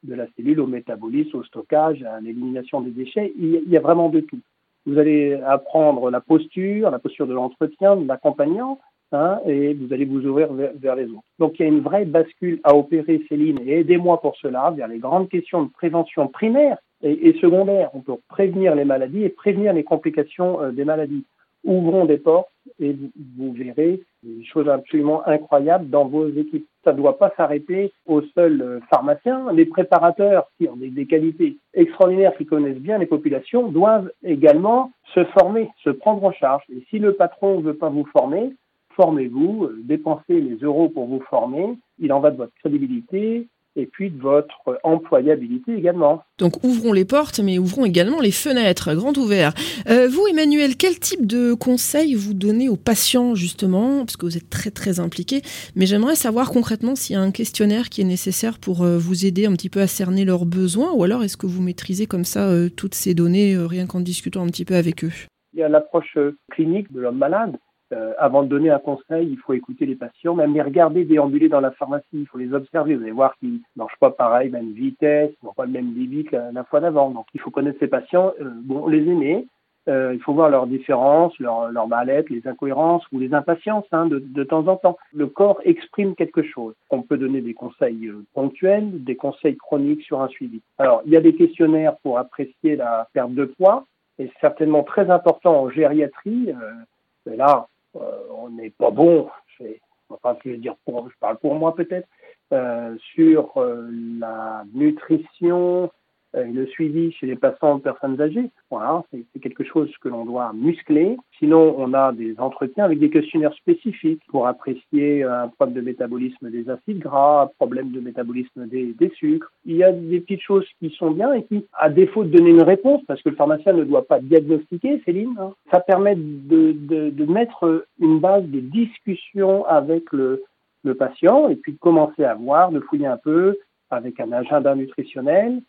de 0.03 0.15
la 0.15 0.25
cellule 0.35 0.59
au 0.59 0.67
métabolisme, 0.67 1.37
au 1.37 1.43
stockage, 1.43 2.03
à 2.03 2.19
l'élimination 2.19 2.81
des 2.81 2.91
déchets. 2.91 3.33
Il 3.37 3.69
y 3.69 3.77
a 3.77 3.81
vraiment 3.81 4.09
de 4.09 4.21
tout. 4.21 4.39
Vous 4.85 4.97
allez 4.97 5.35
apprendre 5.45 6.09
la 6.09 6.21
posture, 6.21 6.89
la 6.89 6.99
posture 6.99 7.27
de 7.27 7.33
l'entretien, 7.33 7.95
de 7.95 8.07
l'accompagnant, 8.07 8.79
hein, 9.11 9.39
et 9.45 9.73
vous 9.73 9.93
allez 9.93 10.05
vous 10.05 10.25
ouvrir 10.25 10.51
vers, 10.53 10.95
les 10.95 11.05
autres. 11.05 11.23
Donc 11.37 11.59
il 11.59 11.63
y 11.63 11.65
a 11.65 11.69
une 11.69 11.81
vraie 11.81 12.05
bascule 12.05 12.59
à 12.63 12.75
opérer, 12.75 13.21
Céline, 13.29 13.59
et 13.65 13.79
aidez-moi 13.79 14.19
pour 14.21 14.35
cela, 14.37 14.71
vers 14.71 14.87
les 14.87 14.97
grandes 14.97 15.29
questions 15.29 15.63
de 15.63 15.69
prévention 15.69 16.27
primaire 16.27 16.77
et, 17.03 17.33
secondaire. 17.39 17.89
On 17.93 18.01
peut 18.01 18.15
prévenir 18.27 18.75
les 18.75 18.85
maladies 18.85 19.23
et 19.23 19.29
prévenir 19.29 19.73
les 19.73 19.83
complications 19.83 20.61
euh, 20.61 20.71
des 20.71 20.85
maladies. 20.85 21.25
Ouvrons 21.63 22.05
des 22.05 22.17
portes 22.17 22.49
et 22.79 22.95
vous, 23.37 23.53
verrez 23.53 24.01
des 24.23 24.43
choses 24.45 24.67
absolument 24.67 25.27
incroyables 25.27 25.89
dans 25.89 26.05
vos 26.05 26.27
équipes. 26.27 26.67
Ça 26.83 26.93
ne 26.93 26.97
doit 26.97 27.17
pas 27.17 27.31
s'arrêter 27.37 27.93
aux 28.07 28.21
seuls 28.33 28.61
euh, 28.61 28.79
pharmaciens. 28.89 29.51
Les 29.53 29.65
préparateurs 29.65 30.49
qui 30.57 30.67
ont 30.67 30.75
des, 30.75 31.05
qualités 31.05 31.57
extraordinaires, 31.73 32.35
qui 32.37 32.45
connaissent 32.45 32.79
bien 32.79 32.97
les 32.97 33.05
populations, 33.05 33.67
doivent 33.67 34.11
également 34.23 34.91
se 35.13 35.23
former, 35.25 35.69
se 35.83 35.89
prendre 35.89 36.23
en 36.23 36.31
charge. 36.31 36.63
Et 36.69 36.83
si 36.89 36.99
le 36.99 37.13
patron 37.13 37.59
ne 37.59 37.63
veut 37.63 37.77
pas 37.77 37.89
vous 37.89 38.05
former, 38.05 38.53
formez-vous, 38.95 39.65
euh, 39.65 39.79
dépensez 39.83 40.39
les 40.41 40.57
euros 40.57 40.89
pour 40.89 41.07
vous 41.07 41.21
former. 41.29 41.77
Il 41.99 42.11
en 42.13 42.19
va 42.19 42.31
de 42.31 42.37
votre 42.37 42.53
crédibilité, 42.55 43.47
et 43.75 43.85
puis 43.85 44.09
de 44.09 44.19
votre 44.19 44.79
employabilité 44.83 45.75
également. 45.75 46.23
Donc 46.37 46.63
ouvrons 46.63 46.93
les 46.93 47.05
portes, 47.05 47.39
mais 47.39 47.57
ouvrons 47.57 47.85
également 47.85 48.19
les 48.19 48.31
fenêtres, 48.31 48.93
grand 48.95 49.17
ouvert. 49.17 49.53
Euh, 49.89 50.07
vous, 50.07 50.27
Emmanuel, 50.27 50.75
quel 50.77 50.99
type 50.99 51.25
de 51.25 51.53
conseils 51.53 52.15
vous 52.15 52.33
donnez 52.33 52.69
aux 52.69 52.77
patients, 52.77 53.35
justement, 53.35 53.99
parce 53.99 54.17
que 54.17 54.25
vous 54.25 54.37
êtes 54.37 54.49
très 54.49 54.71
très 54.71 54.99
impliqué, 54.99 55.41
mais 55.75 55.85
j'aimerais 55.85 56.15
savoir 56.15 56.51
concrètement 56.51 56.95
s'il 56.95 57.15
y 57.15 57.19
a 57.19 57.21
un 57.21 57.31
questionnaire 57.31 57.89
qui 57.89 58.01
est 58.01 58.05
nécessaire 58.05 58.59
pour 58.59 58.83
euh, 58.83 58.97
vous 58.97 59.25
aider 59.25 59.45
un 59.45 59.53
petit 59.53 59.69
peu 59.69 59.81
à 59.81 59.87
cerner 59.87 60.25
leurs 60.25 60.45
besoins, 60.45 60.91
ou 60.91 61.03
alors 61.03 61.23
est-ce 61.23 61.37
que 61.37 61.47
vous 61.47 61.61
maîtrisez 61.61 62.05
comme 62.05 62.25
ça 62.25 62.49
euh, 62.49 62.69
toutes 62.69 62.95
ces 62.95 63.13
données 63.13 63.57
rien 63.57 63.85
qu'en 63.85 63.99
discutant 63.99 64.43
un 64.43 64.47
petit 64.47 64.65
peu 64.65 64.75
avec 64.75 65.03
eux? 65.03 65.11
Il 65.53 65.59
y 65.59 65.63
a 65.63 65.69
l'approche 65.69 66.17
clinique 66.49 66.91
de 66.91 67.01
l'homme 67.01 67.17
malade 67.17 67.57
euh, 67.93 68.13
avant 68.17 68.43
de 68.43 68.47
donner 68.47 68.69
un 68.69 68.79
conseil, 68.79 69.27
il 69.29 69.37
faut 69.37 69.53
écouter 69.53 69.85
les 69.85 69.95
patients, 69.95 70.35
même 70.35 70.53
les 70.53 70.61
regarder 70.61 71.03
déambuler 71.05 71.49
dans 71.49 71.59
la 71.59 71.71
pharmacie, 71.71 72.05
il 72.13 72.27
faut 72.27 72.37
les 72.37 72.53
observer. 72.53 72.95
Vous 72.95 73.03
allez 73.03 73.11
voir 73.11 73.35
qu'ils 73.37 73.53
ne 73.53 73.59
marchent 73.75 73.99
pas 73.99 74.11
pareil, 74.11 74.49
même 74.49 74.71
vitesse, 74.71 75.31
ils 75.41 75.45
n'ont 75.45 75.53
pas 75.53 75.65
le 75.65 75.71
même 75.71 75.93
débit 75.93 76.23
que 76.23 76.35
la, 76.35 76.63
fois 76.63 76.79
d'avant. 76.79 77.09
Donc 77.11 77.25
il 77.33 77.39
faut 77.41 77.51
connaître 77.51 77.79
ces 77.79 77.87
patients, 77.87 78.33
euh, 78.39 78.49
bon, 78.63 78.87
les 78.87 78.99
aimer. 78.99 79.47
Euh, 79.87 80.13
il 80.13 80.21
faut 80.21 80.33
voir 80.33 80.49
leurs 80.49 80.67
différences, 80.67 81.37
leurs 81.39 81.71
leur 81.71 81.87
mal-être, 81.87 82.29
les 82.29 82.47
incohérences 82.47 83.03
ou 83.11 83.19
les 83.19 83.33
impatiences 83.33 83.85
hein, 83.91 84.05
de, 84.05 84.19
de, 84.19 84.43
temps 84.43 84.67
en 84.67 84.75
temps. 84.75 84.97
Le 85.11 85.25
corps 85.25 85.59
exprime 85.65 86.13
quelque 86.15 86.43
chose. 86.43 86.75
On 86.91 87.01
peut 87.01 87.17
donner 87.17 87.41
des 87.41 87.55
conseils 87.55 88.07
euh, 88.07 88.23
ponctuels, 88.35 89.03
des 89.03 89.15
conseils 89.15 89.57
chroniques 89.57 90.03
sur 90.03 90.21
un 90.21 90.27
suivi. 90.27 90.61
Alors, 90.77 91.01
il 91.05 91.11
y 91.11 91.17
a 91.17 91.21
des 91.21 91.33
questionnaires 91.33 91.97
pour 92.03 92.19
apprécier 92.19 92.75
la 92.75 93.07
perte 93.13 93.33
de 93.33 93.45
poids, 93.45 93.85
et 94.19 94.31
certainement 94.39 94.83
très 94.83 95.09
important 95.09 95.63
en 95.63 95.69
gériatrie. 95.69 96.49
Euh, 96.51 97.35
là, 97.35 97.67
on 97.93 98.49
n'est 98.49 98.69
pas 98.69 98.91
bon, 98.91 99.29
je, 99.57 99.63
vais, 99.63 99.81
enfin, 100.09 100.37
je, 100.43 100.51
dire 100.51 100.75
pour, 100.85 101.09
je 101.09 101.15
parle 101.19 101.37
pour 101.37 101.55
moi 101.55 101.75
peut-être, 101.75 102.07
euh, 102.53 102.97
sur 103.13 103.57
euh, 103.57 103.87
la 104.19 104.63
nutrition, 104.73 105.91
euh, 106.35 106.45
le 106.45 106.65
suivi 106.67 107.11
chez 107.11 107.27
les 107.27 107.35
patients 107.35 107.77
de 107.77 107.81
personnes 107.81 108.19
âgées. 108.21 108.49
Voilà, 108.69 109.03
c'est 109.11 109.39
quelque 109.41 109.65
chose 109.65 109.91
que 110.01 110.07
l'on 110.07 110.25
doit 110.25 110.53
muscler. 110.53 111.17
Sinon, 111.39 111.75
on 111.77 111.93
a 111.93 112.13
des 112.13 112.35
entretiens 112.39 112.85
avec 112.85 112.99
des 112.99 113.09
questionnaires 113.09 113.53
spécifiques 113.53 114.21
pour 114.29 114.47
apprécier 114.47 115.23
un 115.23 115.49
problème 115.49 115.75
de 115.75 115.81
métabolisme 115.81 116.49
des 116.49 116.69
acides 116.69 116.99
gras, 116.99 117.43
un 117.43 117.47
problème 117.47 117.91
de 117.91 117.99
métabolisme 117.99 118.65
des, 118.67 118.93
des, 118.93 119.09
sucres. 119.09 119.51
Il 119.65 119.75
y 119.75 119.83
a 119.83 119.91
des 119.91 120.21
petites 120.21 120.41
choses 120.41 120.65
qui 120.79 120.89
sont 120.91 121.11
bien 121.11 121.33
et 121.33 121.43
qui, 121.43 121.65
à 121.73 121.89
défaut 121.89 122.23
de 122.23 122.29
donner 122.29 122.51
une 122.51 122.63
réponse, 122.63 123.01
parce 123.07 123.21
que 123.21 123.29
le 123.29 123.35
pharmacien 123.35 123.73
ne 123.73 123.83
doit 123.83 124.05
pas 124.05 124.19
diagnostiquer, 124.19 125.01
Céline, 125.03 125.35
hein, 125.37 125.53
ça 125.69 125.81
permet 125.81 126.15
de, 126.15 126.71
de, 126.71 127.09
de, 127.09 127.25
mettre 127.25 127.85
une 127.99 128.19
base 128.19 128.45
de 128.45 128.59
discussion 128.61 129.65
avec 129.65 130.11
le, 130.13 130.43
le 130.83 130.95
patient 130.95 131.49
et 131.49 131.55
puis 131.55 131.73
de 131.73 131.77
commencer 131.77 132.23
à 132.23 132.35
voir, 132.35 132.71
de 132.71 132.79
fouiller 132.79 133.07
un 133.07 133.17
peu 133.17 133.57
avec 133.89 134.19
un 134.19 134.31
agenda 134.31 134.73
nutritionnel, 134.75 135.61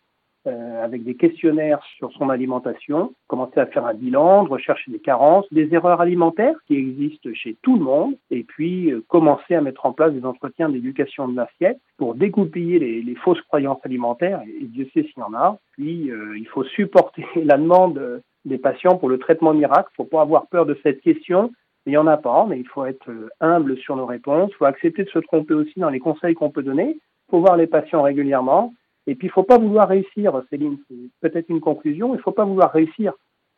euh, 0.47 0.85
avec 0.85 1.05
des 1.05 1.15
questionnaires 1.15 1.83
sur 1.97 2.13
son 2.13 2.31
alimentation, 2.31 3.15
commencer 3.29 3.61
à 3.61 3.67
faire 3.67 3.87
un 3.87 3.95
bilan, 3.95 4.45
de 4.45 4.49
rechercher 4.49 4.91
des 4.91 4.99
carences, 4.99 5.47
des 5.53 5.73
erreurs 5.75 6.01
alimentaires 6.01 6.57
qui 6.67 6.77
existent 6.77 7.31
chez 7.35 7.57
tout 7.63 7.77
le 7.77 7.85
monde, 7.85 8.15
et 8.31 8.43
puis 8.43 8.91
euh, 8.91 9.05
commencer 9.09 9.55
à 9.55 9.61
mettre 9.61 9.87
en 9.87 9.93
place 9.93 10.13
des 10.13 10.25
entretiens 10.25 10.69
d'éducation 10.69 11.29
de 11.29 11.37
l'assiette 11.37 11.79
pour 11.97 12.15
dégoupiller 12.15 12.79
les, 12.79 13.03
les, 13.03 13.15
fausses 13.15 13.41
croyances 13.43 13.81
alimentaires, 13.85 14.43
et, 14.47 14.65
Dieu 14.65 14.89
sait 14.95 15.03
s'il 15.03 15.19
y 15.19 15.23
en 15.23 15.35
a. 15.35 15.59
Puis 15.73 16.11
euh, 16.11 16.37
il 16.37 16.47
faut 16.47 16.65
supporter 16.65 17.25
la 17.37 17.57
demande 17.57 18.23
des 18.45 18.59
patients 18.59 18.97
pour 18.97 19.09
le 19.09 19.19
traitement 19.19 19.55
miracle, 19.55 19.91
il 19.93 19.97
faut 19.97 20.05
pas 20.05 20.23
avoir 20.23 20.47
peur 20.49 20.67
de 20.67 20.79
cette 20.83 21.01
question, 21.01 21.53
il 21.87 21.91
n'y 21.91 21.97
en 21.97 22.07
a 22.07 22.17
pas, 22.17 22.47
mais 22.49 22.59
il 22.59 22.67
faut 22.67 22.85
être 22.85 23.11
euh, 23.11 23.29
humble 23.41 23.77
sur 23.79 23.97
nos 23.97 24.07
réponses, 24.07 24.51
il 24.53 24.57
faut 24.57 24.65
accepter 24.65 25.05
de 25.05 25.11
se 25.11 25.19
tromper 25.19 25.55
aussi 25.55 25.79
dans 25.79 25.91
les 25.91 26.01
conseils 26.01 26.35
qu'on 26.35 26.51
peut 26.51 26.63
donner, 26.63 26.97
il 26.97 27.31
faut 27.31 27.41
voir 27.41 27.57
les 27.57 27.67
patients 27.67 28.03
régulièrement, 28.03 28.73
et 29.07 29.15
puis, 29.15 29.27
il 29.27 29.31
ne 29.31 29.33
faut 29.33 29.43
pas 29.43 29.59
vouloir 29.59 29.89
réussir, 29.89 30.43
Céline, 30.49 30.79
c'est 30.89 31.29
peut-être 31.29 31.49
une 31.49 31.61
conclusion, 31.61 32.15
il 32.15 32.19
ne 32.19 32.23
faut 32.23 32.33
pas 32.33 32.45
vouloir 32.45 32.71
réussir. 32.71 33.13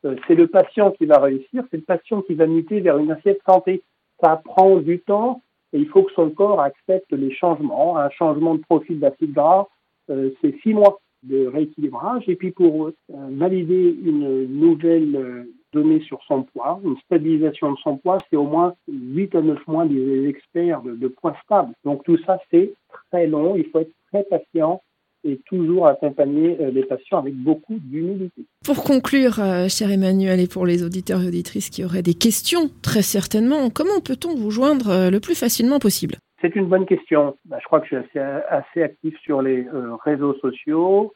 Euh, 0.05 0.17
c'est 0.27 0.35
le 0.35 0.47
patient 0.47 0.91
qui 0.93 1.07
va 1.07 1.19
réussir, 1.19 1.65
c'est 1.71 1.77
le 1.77 1.83
patient 1.83 2.23
qui 2.23 2.35
va 2.35 2.47
muter 2.47 2.81
vers 2.81 2.99
une 2.99 3.11
assiette 3.11 3.41
santé. 3.47 3.83
Ça 4.23 4.41
prend 4.43 4.77
du 4.77 5.01
temps 5.01 5.43
et 5.73 5.79
il 5.79 5.89
faut 5.89 6.03
que 6.03 6.13
son 6.13 6.31
corps 6.31 6.61
accepte 6.61 7.13
les 7.13 7.33
changements. 7.33 7.99
Un 7.99 8.11
changement 8.11 8.55
de 8.55 8.61
profil 8.61 9.01
d'acide 9.01 9.33
gras, 9.33 9.69
euh, 10.11 10.31
c'est 10.41 10.55
six 10.63 10.73
mois 10.73 11.01
de 11.25 11.47
rééquilibrage. 11.47 12.27
Et 12.29 12.37
puis, 12.37 12.51
pour 12.51 12.87
euh, 12.87 12.93
valider 13.11 13.97
une 14.03 14.47
nouvelle 14.47 15.47
donnée 15.75 16.01
sur 16.01 16.23
son 16.25 16.45
poids, 16.45 16.81
une 16.85 16.97
stabilisation 17.05 17.73
de 17.73 17.79
son 17.79 17.99
poids, 17.99 18.19
c'est 18.31 18.37
au 18.37 18.45
moins 18.45 18.75
8 18.89 19.35
à 19.35 19.43
9 19.43 19.67
mois 19.67 19.85
des 19.85 20.27
experts 20.27 20.83
de 20.83 21.09
poids 21.09 21.37
stable. 21.45 21.75
Donc, 21.85 22.05
tout 22.05 22.19
ça, 22.25 22.39
c'est 22.51 22.73
très 23.11 23.27
long. 23.27 23.57
Il 23.57 23.65
faut 23.67 23.81
être 23.81 23.93
très 24.11 24.23
patient 24.25 24.81
et 25.25 25.41
toujours 25.47 25.89
accompagner 25.89 26.57
euh, 26.61 26.71
les 26.71 26.85
patients 26.85 27.19
avec 27.19 27.35
beaucoup 27.35 27.79
d'humilité. 27.79 28.45
Pour 28.65 28.85
conclure, 28.85 29.41
euh, 29.41 29.69
cher 29.69 29.91
Emmanuel, 29.91 30.41
et 30.41 30.47
pour 30.47 30.67
les 30.67 30.85
auditeurs 30.85 31.23
et 31.23 31.29
auditrices 31.29 31.71
qui 31.71 31.85
auraient 31.85 32.03
des 32.03 32.15
questions, 32.15 32.71
très 32.83 33.03
certainement, 33.03 33.71
comment 33.71 34.01
peut-on 34.05 34.35
vous 34.35 34.51
joindre 34.51 34.91
euh, 34.91 35.11
le 35.11 35.21
plus 35.21 35.39
facilement 35.39 35.79
possible? 35.79 36.17
C'est 36.41 36.55
une 36.57 36.67
bonne 36.67 36.87
question. 36.87 37.37
Bah, 37.47 37.59
je 37.61 37.65
crois 37.67 37.81
que 37.81 37.87
je 37.87 37.97
suis 37.97 38.19
assez, 38.19 38.45
assez 38.51 38.83
actif 38.83 39.17
sur 39.21 39.41
les 39.41 39.67
réseaux 40.05 40.35
sociaux, 40.41 41.15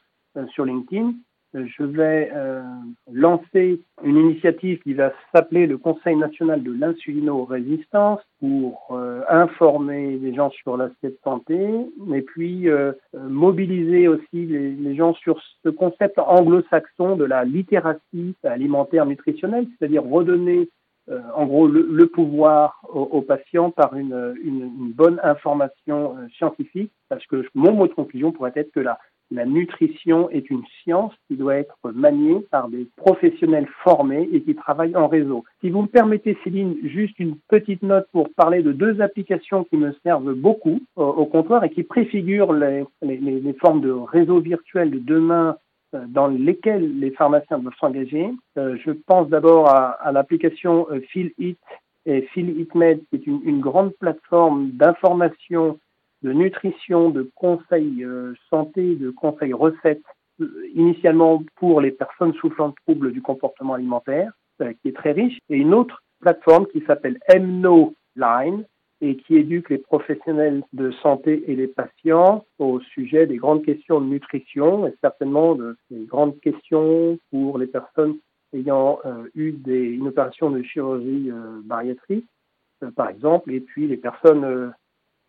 sur 0.54 0.64
LinkedIn 0.64 1.12
je 1.54 1.82
vais 1.82 2.30
euh, 2.34 2.62
lancer 3.10 3.80
une 4.04 4.16
initiative 4.16 4.80
qui 4.80 4.94
va 4.94 5.12
s'appeler 5.34 5.66
le 5.66 5.78
Conseil 5.78 6.16
national 6.16 6.62
de 6.62 6.72
l'insulino-résistance 6.72 8.20
pour 8.40 8.88
euh, 8.90 9.22
informer 9.28 10.18
les 10.18 10.34
gens 10.34 10.50
sur 10.50 10.76
l'assiette 10.76 11.18
santé, 11.24 11.58
mais 12.06 12.20
puis 12.20 12.68
euh, 12.68 12.92
mobiliser 13.14 14.08
aussi 14.08 14.26
les, 14.32 14.94
gens 14.94 15.14
sur 15.14 15.40
ce 15.64 15.68
concept 15.68 16.18
anglo-saxon 16.18 17.16
de 17.16 17.24
la 17.24 17.44
littératie 17.44 18.34
alimentaire 18.42 19.06
nutritionnelle, 19.06 19.66
c'est-à-dire 19.78 20.04
redonner 20.04 20.68
en 21.34 21.46
gros 21.46 21.66
le, 21.66 22.06
pouvoir 22.06 22.82
aux, 22.92 23.22
patients 23.22 23.70
par 23.70 23.96
une, 23.96 24.34
une 24.44 24.92
bonne 24.92 25.18
information 25.22 26.16
scientifique, 26.36 26.92
parce 27.08 27.24
que 27.26 27.46
mon 27.54 27.72
mot 27.72 27.86
de 27.86 27.94
conclusion 27.94 28.30
pourrait 28.30 28.52
être 28.56 28.72
que 28.72 28.80
la 28.80 28.98
la 29.30 29.44
nutrition 29.44 30.30
est 30.30 30.48
une 30.48 30.62
science 30.82 31.12
qui 31.26 31.36
doit 31.36 31.56
être 31.56 31.76
maniée 31.92 32.40
par 32.50 32.68
des 32.68 32.88
professionnels 32.96 33.68
formés 33.84 34.28
et 34.32 34.42
qui 34.42 34.54
travaillent 34.54 34.96
en 34.96 35.06
réseau. 35.06 35.44
Si 35.60 35.70
vous 35.70 35.82
me 35.82 35.86
permettez, 35.86 36.36
Céline, 36.44 36.76
juste 36.82 37.18
une 37.18 37.36
petite 37.48 37.82
note 37.82 38.06
pour 38.12 38.32
parler 38.34 38.62
de 38.62 38.72
deux 38.72 39.00
applications 39.00 39.64
qui 39.64 39.76
me 39.76 39.92
servent 40.02 40.32
beaucoup 40.32 40.80
au, 40.96 41.04
au 41.04 41.26
comptoir 41.26 41.62
et 41.64 41.70
qui 41.70 41.82
préfigurent 41.82 42.52
les, 42.52 42.84
formes 43.60 43.80
de 43.82 43.90
réseaux 43.90 44.40
virtuels 44.40 44.90
de 44.90 44.98
demain 44.98 45.56
euh, 45.94 46.04
dans 46.08 46.28
lesquels 46.28 46.98
les 46.98 47.10
pharmaciens 47.10 47.58
doivent 47.58 47.74
s'engager. 47.78 48.30
Euh, 48.56 48.76
je 48.84 48.92
pense 48.92 49.28
d'abord 49.28 49.68
à, 49.68 49.90
à 49.90 50.12
l'application 50.12 50.86
euh, 50.90 51.00
PhilHit 51.12 51.58
et 52.06 52.22
PhilHitMed, 52.32 53.00
qui 53.10 53.16
est 53.16 53.26
une 53.26 53.60
grande 53.60 53.92
plateforme 54.00 54.70
d'information 54.70 55.78
de 56.22 56.32
nutrition, 56.32 57.10
de 57.10 57.30
conseils 57.34 58.04
euh, 58.04 58.34
santé, 58.50 58.96
de 58.96 59.10
conseils 59.10 59.52
recettes, 59.52 60.02
euh, 60.40 60.66
initialement 60.74 61.42
pour 61.56 61.80
les 61.80 61.90
personnes 61.90 62.34
souffrant 62.34 62.70
de 62.70 62.74
troubles 62.86 63.12
du 63.12 63.22
comportement 63.22 63.74
alimentaire, 63.74 64.32
euh, 64.60 64.72
qui 64.80 64.88
est 64.88 64.96
très 64.96 65.12
riche, 65.12 65.38
et 65.48 65.56
une 65.56 65.74
autre 65.74 66.02
plateforme 66.20 66.66
qui 66.66 66.82
s'appelle 66.86 67.18
MNO 67.34 67.94
Line 68.16 68.64
et 69.00 69.16
qui 69.16 69.36
éduque 69.36 69.70
les 69.70 69.78
professionnels 69.78 70.64
de 70.72 70.90
santé 70.90 71.44
et 71.46 71.54
les 71.54 71.68
patients 71.68 72.44
au 72.58 72.80
sujet 72.80 73.28
des 73.28 73.36
grandes 73.36 73.64
questions 73.64 74.00
de 74.00 74.06
nutrition 74.06 74.88
et 74.88 74.94
certainement 75.00 75.54
de, 75.54 75.76
des 75.90 76.04
grandes 76.04 76.40
questions 76.40 77.16
pour 77.30 77.58
les 77.58 77.68
personnes 77.68 78.16
ayant 78.52 78.98
eu 79.36 79.52
des, 79.52 79.84
une 79.84 80.08
opération 80.08 80.50
de 80.50 80.62
chirurgie 80.62 81.30
euh, 82.82 82.90
par 82.90 83.08
exemple, 83.08 83.52
et 83.52 83.60
puis 83.60 83.86
les 83.86 83.96
personnes 83.96 84.72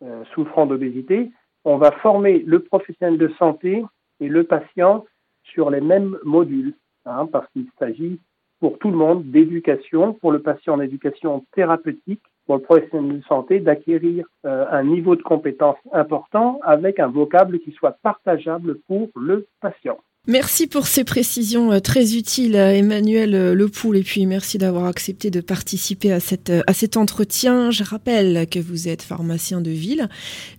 euh, 0.02 0.24
souffrant 0.34 0.66
d'obésité, 0.66 1.30
on 1.64 1.76
va 1.76 1.90
former 1.92 2.40
le 2.40 2.60
professionnel 2.60 3.18
de 3.18 3.28
santé 3.38 3.84
et 4.20 4.28
le 4.28 4.44
patient 4.44 5.04
sur 5.44 5.70
les 5.70 5.80
mêmes 5.80 6.16
modules, 6.24 6.74
hein, 7.06 7.26
parce 7.30 7.48
qu'il 7.52 7.66
s'agit 7.78 8.18
pour 8.60 8.78
tout 8.78 8.90
le 8.90 8.96
monde 8.96 9.24
d'éducation, 9.30 10.12
pour 10.14 10.32
le 10.32 10.40
patient 10.40 10.76
d'éducation 10.76 11.44
thérapeutique, 11.54 12.22
pour 12.46 12.56
le 12.56 12.62
professionnel 12.62 13.20
de 13.20 13.24
santé 13.24 13.60
d'acquérir 13.60 14.26
euh, 14.44 14.66
un 14.70 14.84
niveau 14.84 15.16
de 15.16 15.22
compétence 15.22 15.78
important 15.92 16.60
avec 16.62 16.98
un 16.98 17.08
vocable 17.08 17.58
qui 17.60 17.72
soit 17.72 17.96
partageable 18.02 18.78
pour 18.86 19.08
le 19.16 19.46
patient. 19.60 19.98
Merci 20.28 20.66
pour 20.66 20.86
ces 20.86 21.02
précisions 21.02 21.72
euh, 21.72 21.80
très 21.80 22.14
utiles, 22.14 22.54
Emmanuel 22.54 23.34
euh, 23.34 23.54
Lepoul, 23.54 23.96
et 23.96 24.02
puis 24.02 24.26
merci 24.26 24.58
d'avoir 24.58 24.84
accepté 24.84 25.30
de 25.30 25.40
participer 25.40 26.12
à, 26.12 26.20
cette, 26.20 26.52
à 26.66 26.74
cet 26.74 26.98
entretien. 26.98 27.70
Je 27.70 27.82
rappelle 27.82 28.46
que 28.46 28.58
vous 28.58 28.86
êtes 28.86 29.00
pharmacien 29.00 29.62
de 29.62 29.70
ville. 29.70 30.10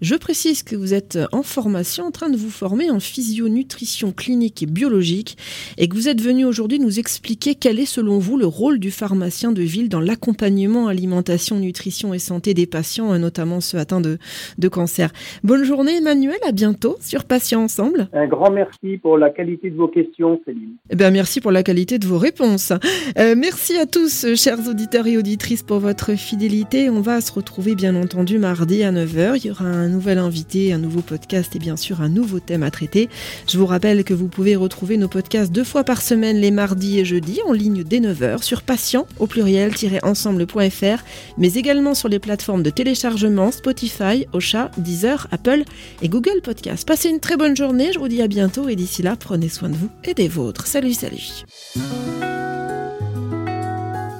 Je 0.01 0.15
précise 0.15 0.63
que 0.63 0.75
vous 0.75 0.95
êtes 0.95 1.19
en 1.31 1.43
formation, 1.43 2.05
en 2.05 2.11
train 2.11 2.29
de 2.29 2.37
vous 2.37 2.49
former 2.49 2.89
en 2.89 2.99
physionutrition 2.99 4.11
clinique 4.11 4.63
et 4.63 4.65
biologique, 4.65 5.37
et 5.77 5.87
que 5.87 5.95
vous 5.95 6.09
êtes 6.09 6.21
venu 6.21 6.43
aujourd'hui 6.43 6.79
nous 6.79 6.97
expliquer 6.97 7.53
quel 7.53 7.79
est 7.79 7.85
selon 7.85 8.17
vous 8.17 8.37
le 8.37 8.47
rôle 8.47 8.79
du 8.79 8.89
pharmacien 8.89 9.51
de 9.51 9.61
ville 9.61 9.89
dans 9.89 10.01
l'accompagnement 10.01 10.87
alimentation, 10.87 11.59
nutrition 11.59 12.15
et 12.15 12.19
santé 12.19 12.55
des 12.55 12.65
patients, 12.65 13.17
notamment 13.19 13.61
ceux 13.61 13.77
atteints 13.77 14.01
de, 14.01 14.17
de 14.57 14.67
cancer. 14.67 15.13
Bonne 15.43 15.63
journée 15.63 15.97
Emmanuel, 15.97 16.39
à 16.47 16.51
bientôt 16.51 16.97
sur 16.99 17.25
Patients 17.25 17.61
Ensemble. 17.61 18.09
Un 18.11 18.27
grand 18.27 18.49
merci 18.49 18.97
pour 18.97 19.19
la 19.19 19.29
qualité 19.29 19.60
de 19.69 19.75
vos 19.75 19.87
questions 19.87 20.41
Céline. 20.45 20.75
Eh 20.89 20.95
bien, 20.95 21.11
merci 21.11 21.41
pour 21.41 21.51
la 21.51 21.63
qualité 21.63 21.99
de 21.99 22.07
vos 22.07 22.17
réponses. 22.17 22.73
Euh, 23.17 23.35
merci 23.37 23.77
à 23.77 23.85
tous, 23.85 24.25
chers 24.35 24.67
auditeurs 24.67 25.07
et 25.07 25.17
auditrices, 25.17 25.63
pour 25.63 25.79
votre 25.79 26.15
fidélité. 26.15 26.89
On 26.89 27.01
va 27.01 27.21
se 27.21 27.31
retrouver 27.31 27.75
bien 27.75 27.95
entendu 27.95 28.39
mardi 28.39 28.83
à 28.83 28.91
9h. 28.91 29.37
Il 29.37 29.47
y 29.47 29.51
aura 29.51 29.65
un 29.65 29.89
nouvel 29.89 30.17
invité, 30.17 30.73
un 30.73 30.77
nouveau 30.77 31.01
podcast 31.01 31.55
et 31.55 31.59
bien 31.59 31.75
sûr 31.75 32.01
un 32.01 32.09
nouveau 32.09 32.39
thème 32.39 32.63
à 32.63 32.71
traiter. 32.71 33.09
Je 33.47 33.57
vous 33.57 33.65
rappelle 33.65 34.03
que 34.03 34.13
vous 34.13 34.27
pouvez 34.27 34.55
retrouver 34.55 34.97
nos 34.97 35.07
podcasts 35.07 35.51
deux 35.51 35.63
fois 35.63 35.83
par 35.83 36.01
semaine 36.01 36.37
les 36.37 36.51
mardis 36.51 36.99
et 36.99 37.05
jeudis 37.05 37.39
en 37.45 37.53
ligne 37.53 37.83
dès 37.83 37.99
9h 37.99 38.43
sur 38.43 38.61
patient 38.61 39.05
au 39.19 39.27
pluriel-ensemble.fr 39.27 41.03
mais 41.37 41.53
également 41.53 41.93
sur 41.93 42.09
les 42.09 42.19
plateformes 42.19 42.63
de 42.63 42.69
téléchargement 42.69 43.51
Spotify, 43.51 44.25
Ocha, 44.33 44.71
Deezer, 44.77 45.27
Apple 45.31 45.63
et 46.01 46.09
Google 46.09 46.41
Podcast. 46.43 46.87
Passez 46.87 47.09
une 47.09 47.19
très 47.19 47.37
bonne 47.37 47.55
journée, 47.55 47.91
je 47.93 47.99
vous 47.99 48.07
dis 48.07 48.21
à 48.21 48.27
bientôt 48.27 48.69
et 48.69 48.75
d'ici 48.75 49.01
là, 49.01 49.15
prenez 49.41 49.49
soin 49.49 49.69
de 49.69 49.75
vous 49.75 49.89
et 50.03 50.13
des 50.13 50.27
vôtres. 50.27 50.67
Salut, 50.67 50.93
salut. 50.93 51.43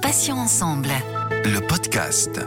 Passions 0.02 0.36
ensemble. 0.36 0.88
Le 1.44 1.64
podcast. 1.64 2.40